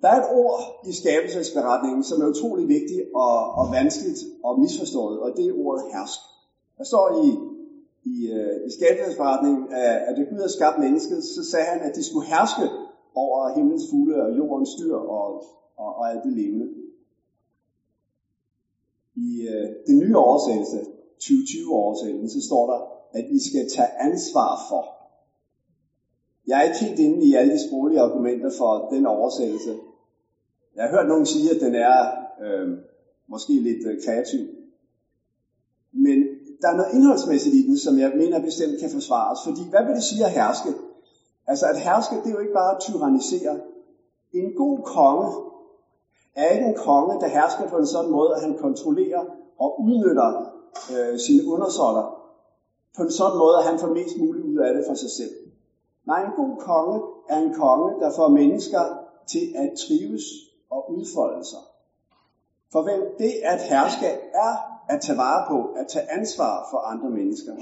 Der 0.03 0.09
er 0.09 0.21
et 0.21 0.31
ord 0.43 0.61
i 0.91 0.93
skabelsesberetningen, 0.93 2.03
som 2.05 2.23
er 2.23 2.27
utrolig 2.27 2.69
vigtigt 2.69 3.05
og, 3.15 3.35
og 3.59 3.65
vanskeligt 3.73 4.21
og 4.45 4.61
misforstået, 4.61 5.21
og 5.21 5.37
det 5.37 5.45
er 5.47 5.59
ordet 5.67 5.85
hersk. 5.93 6.21
Der 6.79 6.85
står 6.85 7.07
i 7.25 7.29
i, 8.15 8.17
øh, 8.37 8.67
i 8.67 8.71
skabelsesberetningen, 8.77 9.73
at, 9.73 9.97
at 10.07 10.17
det 10.17 10.29
Gud 10.29 10.39
havde 10.43 10.59
skabt 10.59 10.79
mennesket, 10.79 11.25
så 11.25 11.51
sagde 11.51 11.67
han, 11.73 11.81
at 11.81 11.97
de 11.97 12.05
skulle 12.05 12.27
herske 12.35 12.67
over 13.15 13.55
himlens 13.57 13.87
fugle 13.91 14.23
og 14.25 14.37
jordens 14.37 14.75
dyr 14.81 14.97
og, 14.97 15.45
og, 15.77 15.91
og 15.99 16.11
alt 16.11 16.25
det 16.25 16.33
levende. 16.33 16.69
I 19.15 19.49
øh, 19.53 19.69
den 19.87 19.99
nye 19.99 20.17
oversættelse, 20.17 20.79
2020-oversættelsen, 21.23 22.29
så 22.29 22.47
står 22.47 22.65
der, 22.73 22.79
at 23.19 23.25
vi 23.31 23.41
skal 23.49 23.69
tage 23.77 23.93
ansvar 24.01 24.51
for. 24.69 24.83
Jeg 26.47 26.59
er 26.59 26.63
ikke 26.63 26.85
helt 26.85 27.01
inde 27.01 27.27
i 27.27 27.35
alle 27.35 27.53
de 27.53 27.69
sproglige 27.69 28.01
argumenter 28.01 28.51
for 28.59 28.89
den 28.93 29.07
oversættelse. 29.07 29.75
Jeg 30.75 30.85
har 30.85 30.91
hørt 30.91 31.09
nogen 31.09 31.27
sige, 31.27 31.51
at 31.55 31.61
den 31.61 31.75
er 31.75 31.97
øh, 32.45 32.69
måske 33.29 33.53
lidt 33.53 33.87
øh, 33.87 34.03
kreativ. 34.05 34.41
Men 35.93 36.26
der 36.63 36.69
er 36.69 36.77
noget 36.77 36.93
indholdsmæssigt 36.93 37.55
i 37.55 37.67
den, 37.69 37.79
som 37.79 37.99
jeg 37.99 38.13
mener 38.17 38.41
bestemt 38.41 38.81
kan 38.81 38.91
forsvares. 38.91 39.39
Fordi 39.45 39.63
hvad 39.71 39.85
vil 39.85 39.95
det 39.95 40.03
sige 40.03 40.25
at 40.25 40.31
herske? 40.31 40.75
Altså 41.47 41.67
at 41.67 41.79
herske, 41.81 42.15
det 42.17 42.27
er 42.27 42.31
jo 42.31 42.39
ikke 42.39 42.53
bare 42.53 42.75
at 42.75 42.81
tyrannisere. 42.81 43.61
En 44.33 44.53
god 44.57 44.83
konge 44.83 45.29
er 46.35 46.49
ikke 46.51 46.67
en 46.67 46.77
konge, 46.77 47.21
der 47.21 47.27
hersker 47.27 47.69
på 47.69 47.77
en 47.77 47.87
sådan 47.87 48.11
måde, 48.11 48.35
at 48.35 48.41
han 48.41 48.59
kontrollerer 48.59 49.25
og 49.59 49.81
udnytter 49.83 50.31
øh, 50.93 51.19
sine 51.19 51.49
undersåtter 51.53 52.05
på 52.97 53.03
en 53.03 53.11
sådan 53.11 53.39
måde, 53.39 53.57
at 53.59 53.65
han 53.65 53.79
får 53.79 53.89
mest 53.89 54.19
muligt 54.19 54.47
ud 54.47 54.57
af 54.57 54.75
det 54.75 54.85
for 54.89 54.95
sig 54.95 55.11
selv. 55.11 55.31
Nej, 56.07 56.23
en 56.23 56.33
god 56.37 56.57
konge 56.57 57.01
er 57.29 57.39
en 57.39 57.55
konge, 57.55 58.01
der 58.01 58.11
får 58.17 58.29
mennesker 58.29 58.83
til 59.27 59.53
at 59.57 59.71
trives 59.87 60.23
og 60.71 60.91
udfolde 60.93 61.45
sig. 61.45 61.59
For 62.73 62.83
hvem 62.83 63.01
det 63.19 63.33
at 63.45 63.61
herske 63.63 64.07
er 64.35 64.66
at 64.89 65.01
tage 65.01 65.19
vare 65.19 65.43
på, 65.51 65.59
at 65.81 65.87
tage 65.89 66.11
ansvar 66.11 66.69
for 66.71 66.79
andre 66.79 67.11
mennesker. 67.11 67.53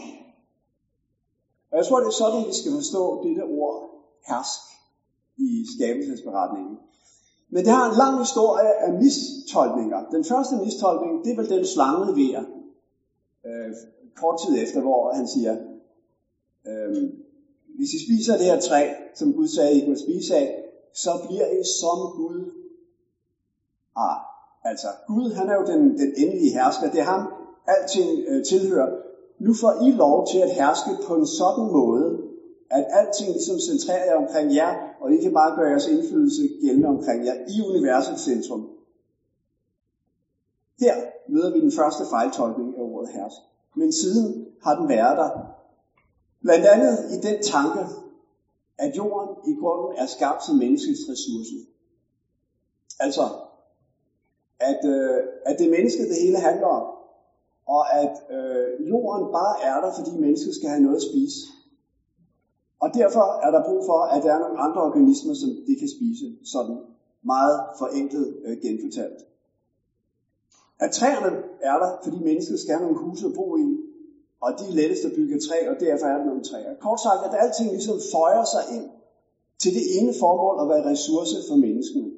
Og 1.70 1.76
jeg 1.78 1.86
tror, 1.86 1.98
det 2.00 2.06
er 2.06 2.20
sådan, 2.22 2.46
vi 2.46 2.54
skal 2.60 2.72
forstå 2.72 3.24
dette 3.26 3.42
ord 3.42 3.76
hersk 4.28 4.60
i 5.36 5.64
skabelsesberetningen. 5.74 6.76
Men 7.48 7.64
det 7.64 7.72
har 7.72 7.90
en 7.90 7.96
lang 7.96 8.18
historie 8.18 8.72
af 8.86 8.92
mistolkninger. 8.92 10.10
Den 10.10 10.24
første 10.24 10.56
mistolkning, 10.56 11.24
det 11.24 11.30
er 11.32 11.36
vel 11.36 11.48
den 11.48 11.66
slange 11.66 12.06
ved 12.20 12.30
Øh, 13.46 13.74
kort 14.16 14.40
tid 14.40 14.62
efter, 14.62 14.80
hvor 14.80 15.12
han 15.12 15.28
siger, 15.28 15.54
øh, 16.66 17.10
hvis 17.76 17.92
I 17.92 18.06
spiser 18.06 18.36
det 18.36 18.46
her 18.46 18.60
træ, 18.60 18.82
som 19.14 19.32
Gud 19.32 19.48
sagde, 19.48 19.78
I 19.78 19.84
kunne 19.84 19.98
spise 19.98 20.36
af, 20.36 20.64
så 20.94 21.10
bliver 21.26 21.46
I 21.60 21.62
som 21.80 21.98
Gud. 22.18 22.40
Ah, 23.96 24.18
altså 24.64 24.88
Gud, 25.06 25.34
han 25.34 25.48
er 25.48 25.54
jo 25.54 25.66
den, 25.66 25.98
den 25.98 26.12
endelige 26.16 26.52
hersker. 26.52 26.90
Det 26.90 27.00
er 27.00 27.04
ham, 27.04 27.22
alting 27.66 28.10
øh, 28.28 28.44
tilhører. 28.44 28.90
Nu 29.38 29.54
får 29.54 29.86
I 29.86 29.90
lov 29.90 30.26
til 30.26 30.38
at 30.38 30.50
herske 30.50 30.90
på 31.06 31.14
en 31.14 31.26
sådan 31.26 31.64
måde, 31.64 32.22
at 32.70 32.86
alting 32.90 33.30
ligesom 33.32 33.58
centrerer 33.58 34.04
jer 34.04 34.16
omkring 34.16 34.54
jer, 34.54 34.74
og 35.00 35.12
I 35.12 35.20
kan 35.22 35.32
bare 35.32 35.56
gøre 35.56 35.68
jeres 35.68 35.86
indflydelse 35.86 36.42
gældende 36.60 36.88
omkring 36.88 37.24
jer 37.24 37.34
i 37.34 37.62
universets 37.70 38.22
centrum. 38.22 38.68
Her 40.80 40.94
møder 41.28 41.52
vi 41.52 41.60
den 41.60 41.72
første 41.72 42.04
fejltolkning 42.10 42.76
af 42.78 42.82
ordet 42.82 43.10
hersk. 43.10 43.36
Men 43.76 43.92
siden 43.92 44.46
har 44.62 44.74
den 44.78 44.88
været 44.88 45.16
der. 45.16 45.30
Blandt 46.42 46.64
andet 46.64 46.98
i 47.12 47.16
den 47.26 47.42
tanke, 47.42 47.80
at 48.78 48.96
jorden 48.96 49.52
i 49.52 49.54
grunden 49.60 49.98
er 49.98 50.06
skabt 50.06 50.44
som 50.44 50.56
menneskets 50.56 51.00
ressource. 51.08 51.54
Altså, 53.00 53.28
at, 54.70 54.80
øh, 54.94 55.16
at 55.48 55.58
det 55.58 55.66
er 55.66 55.70
mennesket, 55.76 56.08
det 56.08 56.18
hele 56.24 56.38
handler 56.38 56.66
om. 56.66 56.84
Og 57.66 57.82
at 58.02 58.14
øh, 58.36 58.88
jorden 58.90 59.24
bare 59.38 59.54
er 59.70 59.76
der, 59.84 59.90
fordi 59.98 60.12
mennesket 60.24 60.54
skal 60.54 60.68
have 60.68 60.82
noget 60.82 60.96
at 60.96 61.06
spise. 61.10 61.40
Og 62.82 62.88
derfor 62.94 63.24
er 63.46 63.50
der 63.50 63.68
brug 63.68 63.82
for, 63.90 64.00
at 64.14 64.22
der 64.22 64.32
er 64.34 64.38
nogle 64.38 64.58
andre 64.58 64.80
organismer, 64.88 65.34
som 65.34 65.50
det 65.66 65.76
kan 65.78 65.88
spise. 65.96 66.26
Sådan 66.44 66.76
meget 67.32 67.56
forenklet 67.78 68.36
øh, 68.44 68.56
genfortalt. 68.62 69.20
At 70.84 70.90
træerne 70.90 71.30
er 71.60 71.76
der, 71.82 71.90
fordi 72.04 72.18
mennesket 72.18 72.60
skal 72.60 72.74
have 72.74 72.84
nogle 72.86 72.98
huse 73.04 73.26
at 73.26 73.34
bo 73.34 73.56
i. 73.56 73.68
Og 74.40 74.50
de 74.58 74.64
er 74.70 74.76
lettest 74.80 75.04
at 75.04 75.12
bygge 75.16 75.40
træ, 75.46 75.58
og 75.72 75.76
derfor 75.80 76.06
er 76.06 76.16
der 76.18 76.24
nogle 76.24 76.44
træer. 76.44 76.74
Kort 76.80 77.00
sagt, 77.00 77.20
at 77.26 77.34
alting 77.42 77.70
ligesom 77.70 77.98
føjer 78.12 78.44
sig 78.54 78.64
ind 78.76 78.86
til 79.62 79.72
det 79.78 79.84
ene 79.98 80.12
formål 80.20 80.56
at 80.62 80.68
være 80.72 80.90
ressource 80.92 81.36
for 81.48 81.56
menneskene. 81.56 82.10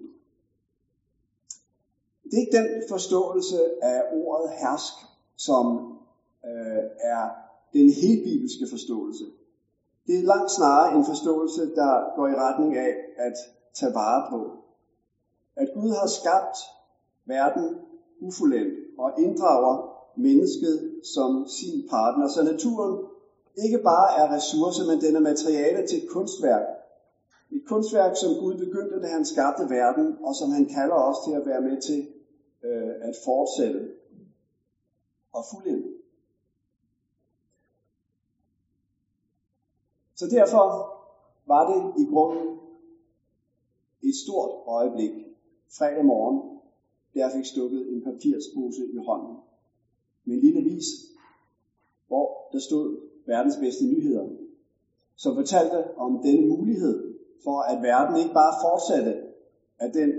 Det 2.30 2.36
er 2.36 2.40
ikke 2.40 2.56
den 2.56 2.68
forståelse 2.88 3.58
af 3.82 4.02
ordet 4.12 4.50
hersk, 4.50 4.94
som 5.36 5.66
øh, 6.46 6.82
er 7.00 7.28
den 7.72 7.90
helt 7.90 8.24
bibelske 8.24 8.66
forståelse. 8.70 9.24
Det 10.06 10.18
er 10.18 10.22
langt 10.22 10.50
snarere 10.50 10.96
en 10.98 11.04
forståelse, 11.04 11.74
der 11.74 12.16
går 12.16 12.26
i 12.28 12.34
retning 12.34 12.76
af 12.76 12.94
at 13.16 13.36
tage 13.74 13.94
vare 13.94 14.26
på. 14.30 14.50
At 15.56 15.68
Gud 15.74 15.90
har 15.90 16.06
skabt 16.06 16.56
verden 17.24 17.78
ufuldendt 18.20 18.74
og 18.98 19.10
inddrager 19.18 19.74
mennesket 20.16 20.92
som 21.14 21.46
sin 21.48 21.88
partner. 21.90 22.28
Så 22.28 22.42
naturen 22.42 23.04
ikke 23.64 23.78
bare 23.78 24.08
er 24.20 24.34
ressource, 24.36 24.82
men 24.88 25.00
den 25.00 25.16
er 25.16 25.20
materiale 25.20 25.86
til 25.86 26.02
et 26.02 26.08
kunstværk. 26.10 26.66
Et 27.50 27.62
kunstværk, 27.66 28.16
som 28.16 28.34
Gud 28.34 28.54
begyndte, 28.54 29.02
da 29.02 29.06
han 29.06 29.24
skabte 29.24 29.70
verden, 29.70 30.16
og 30.22 30.34
som 30.34 30.50
han 30.50 30.66
kalder 30.66 30.94
os 30.94 31.16
til 31.26 31.32
at 31.32 31.46
være 31.46 31.60
med 31.60 31.80
til 31.82 32.06
øh, 32.62 32.94
at 33.00 33.14
fortsætte 33.24 33.92
og 35.32 35.44
fuldende. 35.50 35.88
Så 40.14 40.26
derfor 40.26 40.64
var 41.46 41.62
det 41.72 42.02
i 42.02 42.04
grunden 42.12 42.58
et 44.02 44.14
stort 44.24 44.50
øjeblik 44.66 45.10
fredag 45.78 46.04
morgen, 46.04 46.58
da 47.14 47.20
jeg 47.20 47.32
fik 47.32 47.44
stukket 47.44 47.92
en 47.92 48.02
papirspose 48.02 48.86
i 48.92 48.96
hånden 48.96 49.36
med 50.24 50.34
en 50.34 50.40
lille 50.40 50.62
vis, 50.62 50.84
hvor 52.06 52.48
der 52.52 52.58
stod 52.58 53.00
verdens 53.26 53.56
bedste 53.56 53.84
nyheder, 53.84 54.28
som 55.16 55.34
fortalte 55.34 55.96
om 55.96 56.22
denne 56.22 56.48
mulighed 56.48 57.18
for, 57.44 57.60
at 57.60 57.82
verden 57.82 58.16
ikke 58.16 58.34
bare 58.34 58.54
fortsatte 58.62 59.22
af 59.78 59.92
den 59.92 60.12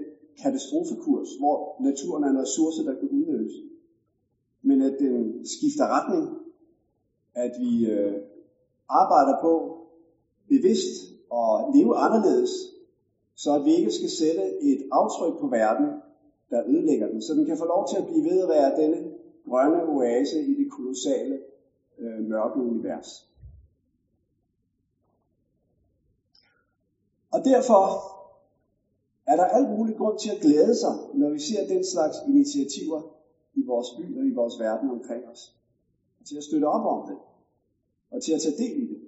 katastrofekurs, 0.44 1.30
hvor 1.40 1.82
naturen 1.82 2.24
er 2.24 2.30
en 2.30 2.40
ressource, 2.40 2.86
der 2.86 3.00
kan 3.00 3.10
udnyttes, 3.10 3.54
men 4.62 4.82
at 4.82 4.96
den 5.00 5.46
skifter 5.46 5.86
retning, 5.96 6.38
at 7.34 7.52
vi 7.60 7.86
øh, 7.86 8.22
arbejder 8.90 9.42
på 9.42 9.54
bevidst 10.48 10.96
at 11.32 11.52
leve 11.76 11.96
anderledes, 11.96 12.52
så 13.36 13.56
at 13.56 13.66
vi 13.66 13.72
ikke 13.72 13.92
skal 13.92 14.10
sætte 14.10 14.44
et 14.62 14.90
aftryk 14.92 15.40
på 15.40 15.48
verden, 15.48 15.88
der 16.50 16.64
ødelægger 16.68 17.08
den, 17.08 17.22
så 17.22 17.34
den 17.34 17.46
kan 17.46 17.58
få 17.58 17.66
lov 17.66 17.88
til 17.90 17.98
at 17.98 18.06
blive 18.06 18.26
ved 18.26 18.44
at 18.44 18.50
være 18.50 18.82
denne 18.82 19.12
grønne 19.50 19.84
oase 19.84 20.42
i 20.42 20.54
det 20.64 20.72
kolossale 20.72 21.40
øh, 21.98 22.24
mørke 22.24 22.60
univers. 22.60 23.28
Og 27.32 27.46
derfor 27.46 28.17
er 29.28 29.36
der 29.36 29.46
alt 29.46 29.70
mulig 29.78 29.96
grund 29.98 30.20
til 30.20 30.30
at 30.30 30.42
glæde 30.42 30.76
sig, 30.76 30.96
når 31.14 31.30
vi 31.30 31.40
ser 31.40 31.68
den 31.68 31.84
slags 31.86 32.18
initiativer 32.28 33.02
i 33.54 33.64
vores 33.66 33.88
by 33.98 34.20
og 34.20 34.26
i 34.28 34.34
vores 34.34 34.60
verden 34.60 34.90
omkring 34.90 35.24
os. 35.32 35.56
Og 36.20 36.26
til 36.26 36.38
at 36.38 36.44
støtte 36.44 36.66
op 36.66 36.86
om 36.86 37.08
det. 37.10 37.18
Og 38.12 38.24
til 38.24 38.34
at 38.34 38.42
tage 38.42 38.58
del 38.58 38.84
i 38.84 38.86
det. 38.94 39.00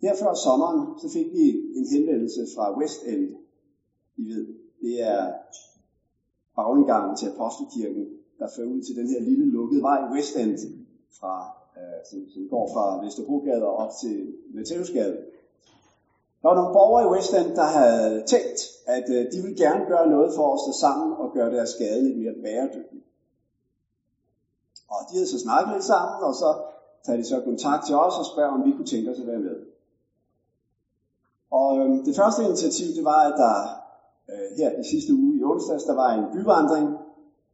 Her 0.00 0.14
før 0.14 0.34
sommeren, 0.34 0.98
så 1.00 1.08
fik 1.08 1.32
vi 1.32 1.44
en 1.78 1.86
henvendelse 1.92 2.46
fra 2.54 2.78
West 2.78 3.02
End. 3.06 3.34
I 4.16 4.24
ved, 4.30 4.46
det 4.80 5.02
er 5.02 5.32
bagindgangen 6.56 7.16
til 7.16 7.26
Apostelkirken, 7.26 8.04
der 8.38 8.48
fører 8.56 8.66
ud 8.66 8.82
til 8.82 8.96
den 8.96 9.08
her 9.08 9.20
lille 9.20 9.44
lukkede 9.44 9.82
vej, 9.82 10.00
West 10.12 10.36
End, 10.36 10.58
fra, 11.18 11.34
øh, 11.78 12.00
som, 12.10 12.30
som 12.34 12.48
går 12.48 12.66
fra 12.74 13.04
Vesterbrogade 13.04 13.64
op 13.64 13.90
til 14.02 14.34
Matthæusgade. 14.54 15.16
Der 16.42 16.48
var 16.48 16.56
nogle 16.56 16.72
borgere 16.72 17.04
i 17.04 17.10
West 17.14 17.34
End, 17.34 17.56
der 17.60 17.68
havde 17.78 18.24
tænkt, 18.32 18.58
at 18.86 19.06
øh, 19.16 19.22
de 19.32 19.38
ville 19.42 19.56
gerne 19.64 19.82
gøre 19.92 20.06
noget 20.14 20.30
for 20.36 20.46
at 20.54 20.60
stå 20.64 20.72
sammen 20.84 21.08
og 21.22 21.26
gøre 21.34 21.50
deres 21.56 21.70
skade 21.70 22.04
lidt 22.04 22.18
mere 22.22 22.34
bæredygtig. 22.42 23.00
Og 24.88 25.00
de 25.08 25.14
havde 25.16 25.32
så 25.34 25.38
snakket 25.38 25.72
lidt 25.74 25.84
sammen, 25.84 26.18
og 26.28 26.34
så 26.34 26.50
tager 27.04 27.18
de 27.20 27.24
så 27.24 27.40
kontakt 27.40 27.86
til 27.86 27.94
os 27.94 28.18
og 28.18 28.26
spørger, 28.32 28.52
om 28.56 28.64
vi 28.64 28.72
kunne 28.72 28.92
tænke 28.92 29.10
os 29.10 29.20
at 29.20 29.26
være 29.26 29.46
med. 29.48 29.56
Og 31.50 31.70
øh, 31.78 32.04
det 32.06 32.16
første 32.16 32.44
initiativ, 32.44 32.88
det 32.96 33.04
var, 33.04 33.20
at 33.30 33.36
der 33.44 33.56
øh, 34.32 34.48
her 34.58 34.70
i 34.82 34.84
sidste 34.92 35.12
uge 35.14 35.38
i 35.38 35.42
onsdags, 35.42 35.84
der 35.84 35.94
var 35.94 36.10
en 36.18 36.26
byvandring, 36.34 36.86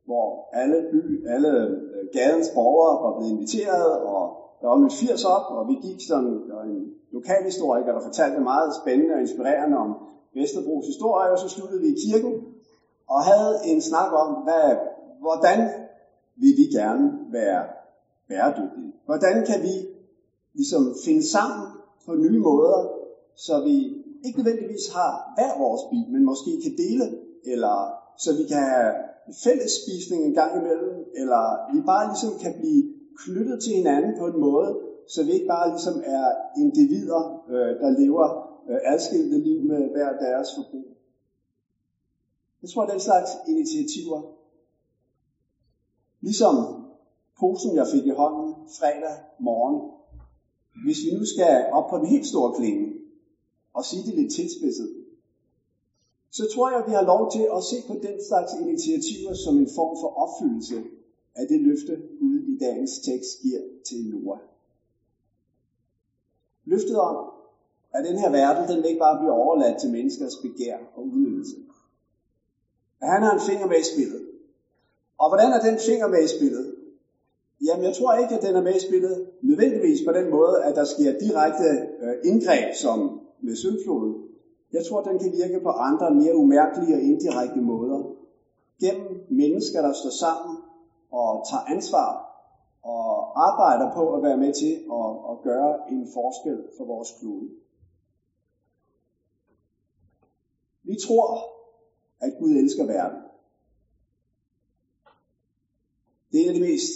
hvor 0.05 0.49
alle, 0.53 0.79
by, 0.93 1.29
alle 1.35 1.53
øh, 1.95 2.05
gadens 2.13 2.49
borgere 2.55 2.95
var 3.05 3.13
blevet 3.17 3.33
inviteret, 3.33 3.93
og 4.15 4.23
der 4.63 4.69
var 4.69 4.79
mødt 4.79 4.93
80 4.93 5.25
op, 5.25 5.47
og 5.57 5.69
vi 5.69 5.75
gik 5.87 6.01
som 6.09 6.25
der 6.49 6.61
en 6.63 6.93
lokalhistoriker, 7.13 7.93
der 7.93 8.01
fortalte 8.01 8.41
meget 8.41 8.71
spændende 8.81 9.15
og 9.15 9.21
inspirerende 9.21 9.77
om 9.77 9.91
Vesterbros 10.35 10.87
historie, 10.87 11.31
og 11.33 11.39
så 11.39 11.49
sluttede 11.49 11.81
vi 11.81 11.89
i 11.89 12.01
kirken 12.07 12.33
og 13.09 13.21
havde 13.31 13.55
en 13.65 13.81
snak 13.81 14.13
om, 14.13 14.31
hvad, 14.47 14.77
hvordan 15.21 15.59
vil 16.37 16.55
vi 16.61 16.67
gerne 16.79 17.05
være 17.33 17.63
bæredygtige? 18.29 18.93
Hvordan 19.05 19.45
kan 19.47 19.63
vi 19.63 19.75
ligesom 20.55 20.95
finde 21.05 21.31
sammen 21.31 21.67
på 22.07 22.15
nye 22.15 22.39
måder, 22.39 22.89
så 23.35 23.55
vi 23.69 23.77
ikke 24.25 24.39
nødvendigvis 24.39 24.89
har 24.93 25.33
hver 25.37 25.59
vores 25.65 25.83
bil, 25.91 26.07
men 26.13 26.25
måske 26.25 26.51
kan 26.63 26.73
dele, 26.77 27.05
eller 27.45 27.77
så 28.19 28.31
vi 28.37 28.45
kan 28.53 28.63
have 28.73 28.93
fælles 29.45 29.73
spisning 29.83 30.25
en 30.25 30.35
gang 30.35 30.57
imellem, 30.61 30.95
eller 31.15 31.43
vi 31.75 31.81
bare 31.81 32.09
ligesom 32.09 32.39
kan 32.43 32.53
blive 32.61 32.83
knyttet 33.19 33.63
til 33.63 33.73
hinanden 33.73 34.19
på 34.19 34.27
en 34.27 34.41
måde, 34.41 34.81
så 35.09 35.25
vi 35.25 35.33
ikke 35.33 35.47
bare 35.47 35.71
ligesom 35.71 36.03
er 36.05 36.27
individer, 36.57 37.45
øh, 37.49 37.81
der 37.81 37.91
lever 38.01 38.27
øh, 38.71 38.79
adskilte 38.85 39.39
liv 39.39 39.63
med 39.63 39.91
hver 39.91 40.19
deres 40.19 40.49
forbrug. 40.57 40.87
Jeg 42.63 42.71
tror, 42.71 42.87
den 42.87 43.01
slags 43.01 43.31
initiativer, 43.49 44.21
ligesom 46.21 46.55
posen, 47.41 47.77
jeg 47.77 47.87
fik 47.93 48.07
i 48.07 48.11
hånden 48.21 48.55
fredag 48.79 49.17
morgen, 49.41 49.77
hvis 50.85 50.99
vi 51.05 51.19
nu 51.19 51.25
skal 51.25 51.67
op 51.73 51.91
på 51.91 51.97
den 51.99 52.07
helt 52.07 52.27
store 52.27 52.55
klinge, 52.59 52.93
og 53.75 53.85
sige 53.85 54.07
det 54.07 54.15
lidt 54.15 54.33
tilspidset, 54.33 54.91
så 56.31 56.43
tror 56.55 56.71
jeg, 56.71 56.79
at 56.79 56.89
vi 56.89 56.95
har 56.95 57.07
lov 57.13 57.23
til 57.33 57.45
at 57.57 57.63
se 57.71 57.77
på 57.89 57.95
den 58.07 58.17
slags 58.29 58.53
initiativer 58.65 59.35
som 59.45 59.55
en 59.63 59.71
form 59.77 59.95
for 60.01 60.11
opfyldelse 60.25 60.79
af 61.35 61.49
det 61.49 61.61
løfte, 61.61 62.03
Gud 62.21 62.41
i 62.41 62.59
dagens 62.59 62.99
tekst 62.99 63.43
giver 63.43 63.61
til 63.89 63.99
Noah. 64.11 64.39
Løftet 66.65 66.97
om, 66.97 67.17
at 67.95 68.05
den 68.05 68.19
her 68.19 68.31
verden, 68.31 68.69
den 68.69 68.83
vil 68.83 68.89
ikke 68.89 68.99
bare 68.99 69.19
blive 69.19 69.33
overladt 69.33 69.81
til 69.81 69.91
menneskers 69.91 70.37
begær 70.43 70.77
og 70.95 71.07
udnyttelse. 71.07 71.57
At 73.01 73.09
han 73.09 73.23
har 73.23 73.35
en 73.35 73.47
finger 73.51 73.67
med 73.67 73.79
i 73.81 73.93
spillet. 73.95 74.23
Og 75.19 75.29
hvordan 75.31 75.53
er 75.53 75.61
den 75.61 75.79
finger 75.79 76.07
med 76.09 76.25
i 76.25 76.29
spillet? 76.37 76.75
Jamen, 77.65 77.85
jeg 77.85 77.95
tror 77.95 78.15
ikke, 78.15 78.35
at 78.35 78.43
den 78.43 78.55
er 78.57 78.63
med 78.63 78.77
i 78.77 78.87
spillet 78.87 79.27
nødvendigvis 79.43 80.01
på 80.07 80.13
den 80.13 80.31
måde, 80.31 80.65
at 80.65 80.75
der 80.75 80.85
sker 80.85 81.19
direkte 81.19 81.69
øh, 82.03 82.15
indgreb 82.25 82.75
som 82.75 83.21
med 83.41 83.57
syndfloden. 83.57 84.15
Jeg 84.73 84.85
tror, 84.85 85.01
at 85.01 85.07
den 85.11 85.19
kan 85.19 85.33
virke 85.33 85.61
på 85.61 85.69
andre, 85.69 86.15
mere 86.15 86.37
umærkelige 86.37 86.95
og 86.95 87.01
indirekte 87.01 87.61
måder. 87.61 88.01
Gennem 88.81 89.27
mennesker, 89.31 89.83
der 89.83 89.93
står 89.93 90.11
sammen 90.11 90.57
og 91.13 91.47
tager 91.51 91.65
ansvar 91.75 92.11
og 92.83 93.07
arbejder 93.49 93.95
på 93.95 94.15
at 94.15 94.23
være 94.23 94.37
med 94.37 94.53
til 94.55 94.73
at, 94.99 95.11
at 95.31 95.37
gøre 95.43 95.73
en 95.91 96.09
forskel 96.13 96.59
for 96.77 96.85
vores 96.85 97.11
klode. 97.19 97.51
Vi 100.83 100.97
tror, 101.07 101.29
at 102.21 102.33
Gud 102.39 102.51
elsker 102.51 102.85
verden. 102.85 103.19
Det 106.33 106.39
er 106.39 106.43
en 106.43 106.49
af 106.49 106.55
de 106.55 106.61
mest 106.61 106.93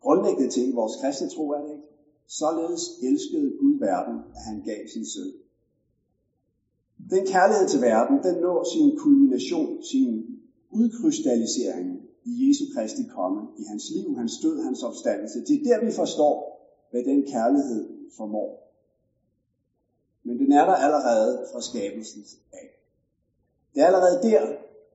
grundlæggende 0.00 0.50
ting 0.50 0.68
i 0.68 0.74
vores 0.74 0.96
kristne 1.00 1.28
tro, 1.28 1.50
er 1.50 1.60
det 1.60 1.72
ikke? 1.72 1.84
Således 2.26 2.82
elskede 3.02 3.56
Gud 3.60 3.78
verden, 3.78 4.14
at 4.36 4.42
han 4.42 4.60
gav 4.60 4.80
sin 4.92 5.06
søn. 5.06 5.32
Den 7.10 7.26
kærlighed 7.26 7.68
til 7.68 7.80
verden, 7.80 8.22
den 8.22 8.40
når 8.40 8.64
sin 8.72 8.96
kulmination, 8.98 9.82
sin 9.82 10.40
udkrystallisering 10.70 12.01
i 12.24 12.48
Jesu 12.48 12.64
Kristi 12.74 13.02
komme, 13.16 13.40
i 13.58 13.62
hans 13.70 13.90
liv, 13.94 14.16
hans 14.16 14.32
død, 14.42 14.62
hans 14.62 14.82
opstandelse. 14.82 15.38
Det 15.40 15.54
er 15.60 15.64
der, 15.70 15.84
vi 15.86 15.92
forstår, 15.92 16.34
hvad 16.90 17.02
den 17.02 17.22
kærlighed 17.22 17.82
formår. 18.16 18.50
Men 20.24 20.38
den 20.38 20.52
er 20.52 20.64
der 20.64 20.72
allerede 20.72 21.46
fra 21.52 21.60
skabelsen 21.60 22.22
af. 22.52 22.66
Det 23.74 23.82
er 23.82 23.86
allerede 23.86 24.22
der, 24.22 24.40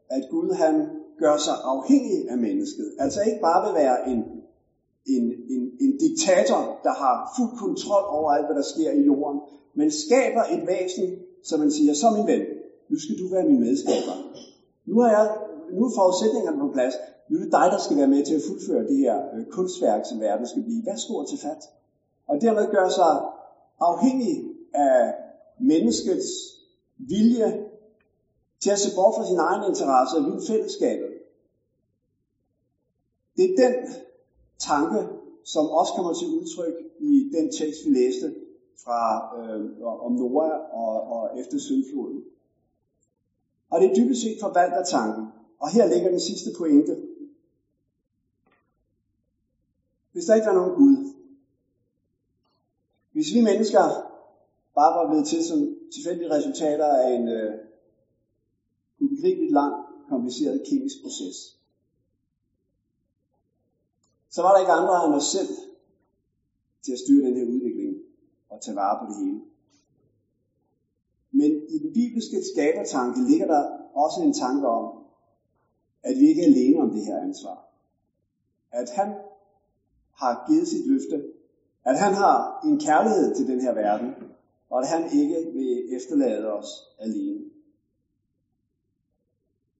at 0.09 0.23
Gud 0.31 0.53
han 0.53 0.75
gør 1.19 1.37
sig 1.37 1.57
afhængig 1.63 2.29
af 2.29 2.37
mennesket. 2.37 2.95
Altså 2.99 3.21
ikke 3.21 3.41
bare 3.41 3.65
vil 3.65 3.75
være 3.83 4.09
en, 4.11 4.19
en, 5.05 5.23
en, 5.49 5.63
en 5.79 5.97
diktator, 5.97 6.79
der 6.83 6.93
har 7.03 7.15
fuld 7.37 7.57
kontrol 7.57 8.03
over 8.17 8.31
alt, 8.31 8.45
hvad 8.45 8.55
der 8.55 8.67
sker 8.73 8.91
i 8.91 9.01
jorden, 9.01 9.39
men 9.73 9.91
skaber 9.91 10.43
et 10.55 10.67
væsen, 10.67 11.07
som 11.43 11.59
man 11.59 11.71
siger, 11.71 11.93
så 11.93 12.09
min 12.09 12.27
ven, 12.27 12.41
nu 12.89 12.97
skal 12.99 13.17
du 13.19 13.27
være 13.27 13.45
min 13.45 13.59
medskaber. 13.59 14.15
Nu 14.85 14.99
har 14.99 15.09
jeg 15.09 15.25
nu 15.75 15.85
er 15.85 15.91
forudsætningerne 15.95 16.59
på 16.59 16.69
plads. 16.73 16.93
Nu 17.29 17.37
er 17.37 17.43
det 17.43 17.51
dig, 17.51 17.67
der 17.71 17.77
skal 17.77 17.97
være 17.97 18.07
med 18.07 18.25
til 18.25 18.35
at 18.35 18.41
fuldføre 18.47 18.87
det 18.87 18.97
her 18.97 19.15
øh, 19.33 19.45
kunstværk, 19.45 20.05
som 20.05 20.19
verden 20.19 20.47
skal 20.47 20.63
blive. 20.63 20.85
Værsgo 20.85 21.25
til 21.25 21.37
fat. 21.37 21.63
Og 22.27 22.41
dermed 22.41 22.71
gør 22.71 22.89
sig 22.89 23.13
afhængig 23.79 24.35
af 24.73 25.13
menneskets 25.59 26.27
vilje 26.97 27.65
til 28.59 28.69
at 28.69 28.79
se 28.79 28.95
bort 28.95 29.15
fra 29.17 29.25
sin 29.25 29.37
egen 29.37 29.63
interesse 29.69 30.17
og 30.17 30.23
vil 30.25 30.47
fællesskabet. 30.47 31.11
Det 33.37 33.45
er 33.45 33.55
den 33.65 33.75
tanke, 34.59 34.99
som 35.43 35.65
også 35.69 35.93
kommer 35.95 36.13
til 36.13 36.27
udtryk 36.27 36.75
i 36.99 37.31
den 37.33 37.51
tekst, 37.51 37.79
vi 37.85 37.89
læste 37.89 38.35
fra 38.83 38.99
øh, 39.37 39.61
om 40.05 40.11
Noah 40.11 40.51
og, 40.71 41.01
og 41.01 41.39
efter 41.39 41.57
syndfloden. 41.59 42.23
Og 43.69 43.81
det 43.81 43.89
er 43.89 43.95
dybest 43.95 44.21
set 44.21 44.37
forvalgt 44.41 44.87
tanken. 44.87 45.25
Og 45.59 45.69
her 45.69 45.85
ligger 45.93 46.09
den 46.09 46.19
sidste 46.19 46.49
pointe. 46.57 46.95
Hvis 50.17 50.25
der 50.25 50.35
ikke 50.35 50.47
var 50.47 50.59
nogen 50.61 50.75
Gud, 50.81 50.97
hvis 53.11 53.33
vi 53.33 53.41
mennesker 53.41 53.83
bare 54.75 54.95
var 54.97 55.09
blevet 55.09 55.27
til 55.27 55.43
som 55.49 55.59
tilfældige 55.93 56.33
resultater 56.35 56.85
af 56.85 57.09
en 57.17 57.27
øh, 57.27 57.53
ubegribeligt 58.99 59.51
lang, 59.51 59.73
kompliceret 60.09 60.65
kemisk 60.69 60.95
proces, 61.03 61.37
så 64.29 64.41
var 64.41 64.51
der 64.51 64.59
ikke 64.59 64.71
andre 64.71 65.05
end 65.05 65.13
os 65.13 65.29
selv 65.35 65.51
til 66.83 66.91
at 66.91 66.99
styre 66.99 67.25
den 67.27 67.35
her 67.37 67.45
udvikling 67.45 67.95
og 68.49 68.61
tage 68.61 68.75
vare 68.75 68.99
på 68.99 69.05
det 69.11 69.25
hele. 69.25 69.41
Men 71.31 71.51
i 71.75 71.77
den 71.83 71.93
bibelske 71.93 72.37
skabertanke 72.53 73.19
ligger 73.29 73.47
der 73.47 73.63
også 73.93 74.21
en 74.21 74.33
tanke 74.33 74.67
om, 74.67 74.85
at 76.03 76.15
vi 76.19 76.25
ikke 76.27 76.41
er 76.41 76.51
alene 76.53 76.81
om 76.81 76.91
det 76.91 77.05
her 77.05 77.17
ansvar. 77.21 77.57
At 78.71 78.89
han 78.89 79.09
har 80.17 80.45
givet 80.49 80.67
sit 80.67 80.87
løfte, 80.87 81.23
at 81.85 81.99
han 81.99 82.13
har 82.13 82.61
en 82.65 82.79
kærlighed 82.79 83.35
til 83.35 83.47
den 83.47 83.61
her 83.61 83.73
verden, 83.73 84.09
og 84.69 84.79
at 84.81 84.87
han 84.87 85.03
ikke 85.19 85.51
vil 85.53 85.95
efterlade 85.95 86.53
os 86.53 86.69
alene. 86.99 87.43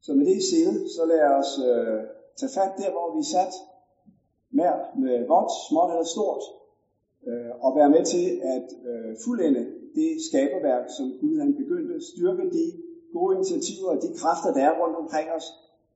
Så 0.02 0.14
med 0.14 0.26
det 0.26 0.36
i 0.36 0.50
sinde, 0.52 0.90
så 0.90 1.06
lad 1.06 1.24
os 1.40 1.52
øh, 1.70 2.00
tage 2.38 2.52
fat 2.58 2.72
der, 2.78 2.92
hvor 2.92 3.14
vi 3.16 3.20
er 3.20 3.32
sat, 3.36 3.54
med, 4.52 4.72
med 5.04 5.28
vådt, 5.28 5.52
småt 5.70 5.90
eller 5.92 6.06
stort, 6.16 6.44
øh, 7.28 7.52
og 7.66 7.76
være 7.76 7.90
med 7.90 8.06
til 8.06 8.26
at 8.56 8.68
øh, 8.90 9.16
fuldende 9.26 9.64
det 9.96 10.10
skaberværk, 10.30 10.86
som 10.98 11.06
Gud 11.22 11.40
han 11.40 11.56
begyndte, 11.62 12.06
styrke 12.12 12.44
de 12.58 12.66
gode 13.14 13.36
initiativer 13.36 13.90
og 13.90 14.02
de 14.02 14.14
kræfter, 14.20 14.54
der 14.54 14.64
er 14.70 14.82
rundt 14.82 14.96
omkring 14.96 15.28
os, 15.38 15.48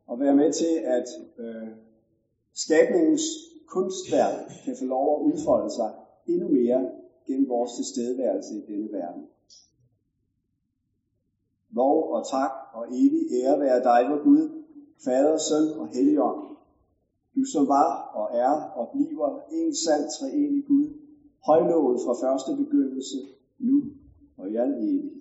og 0.08 0.20
være 0.20 0.36
med 0.36 0.54
til, 0.54 0.74
at 0.98 1.08
øh, 1.40 1.68
skabningens 2.54 3.24
kunstværk 3.74 4.38
kan 4.66 4.76
få 4.80 4.86
lov 4.86 5.08
at 5.16 5.24
udfolde 5.28 5.72
sig 5.78 5.90
endnu 6.28 6.48
mere 6.60 6.80
gennem 7.28 7.50
vores 7.50 7.72
tilstedeværelse 7.78 8.54
i 8.56 8.64
denne 8.72 8.90
verden. 8.92 9.24
Lov 11.80 11.98
og 12.16 12.22
tak 12.36 12.52
og 12.74 12.84
evig 13.02 13.24
ære 13.40 13.60
være 13.60 13.84
dig, 13.90 14.02
vor 14.10 14.24
Gud, 14.24 14.44
Fader, 15.06 15.38
Søn 15.38 15.66
og 15.80 15.88
Helligånd. 15.88 16.42
Du 17.36 17.44
som 17.54 17.68
var 17.68 17.92
og 18.20 18.26
er 18.46 18.54
og 18.80 18.86
bliver 18.94 19.40
en 19.52 19.76
sand 19.84 20.04
treenig 20.16 20.64
Gud, 20.68 20.88
højlovet 21.46 21.98
fra 22.06 22.14
første 22.24 22.52
begyndelse, 22.64 23.18
nu 23.60 23.78
og 24.38 24.50
i 24.52 24.56
al 24.56 24.72
evighed. 24.84 25.21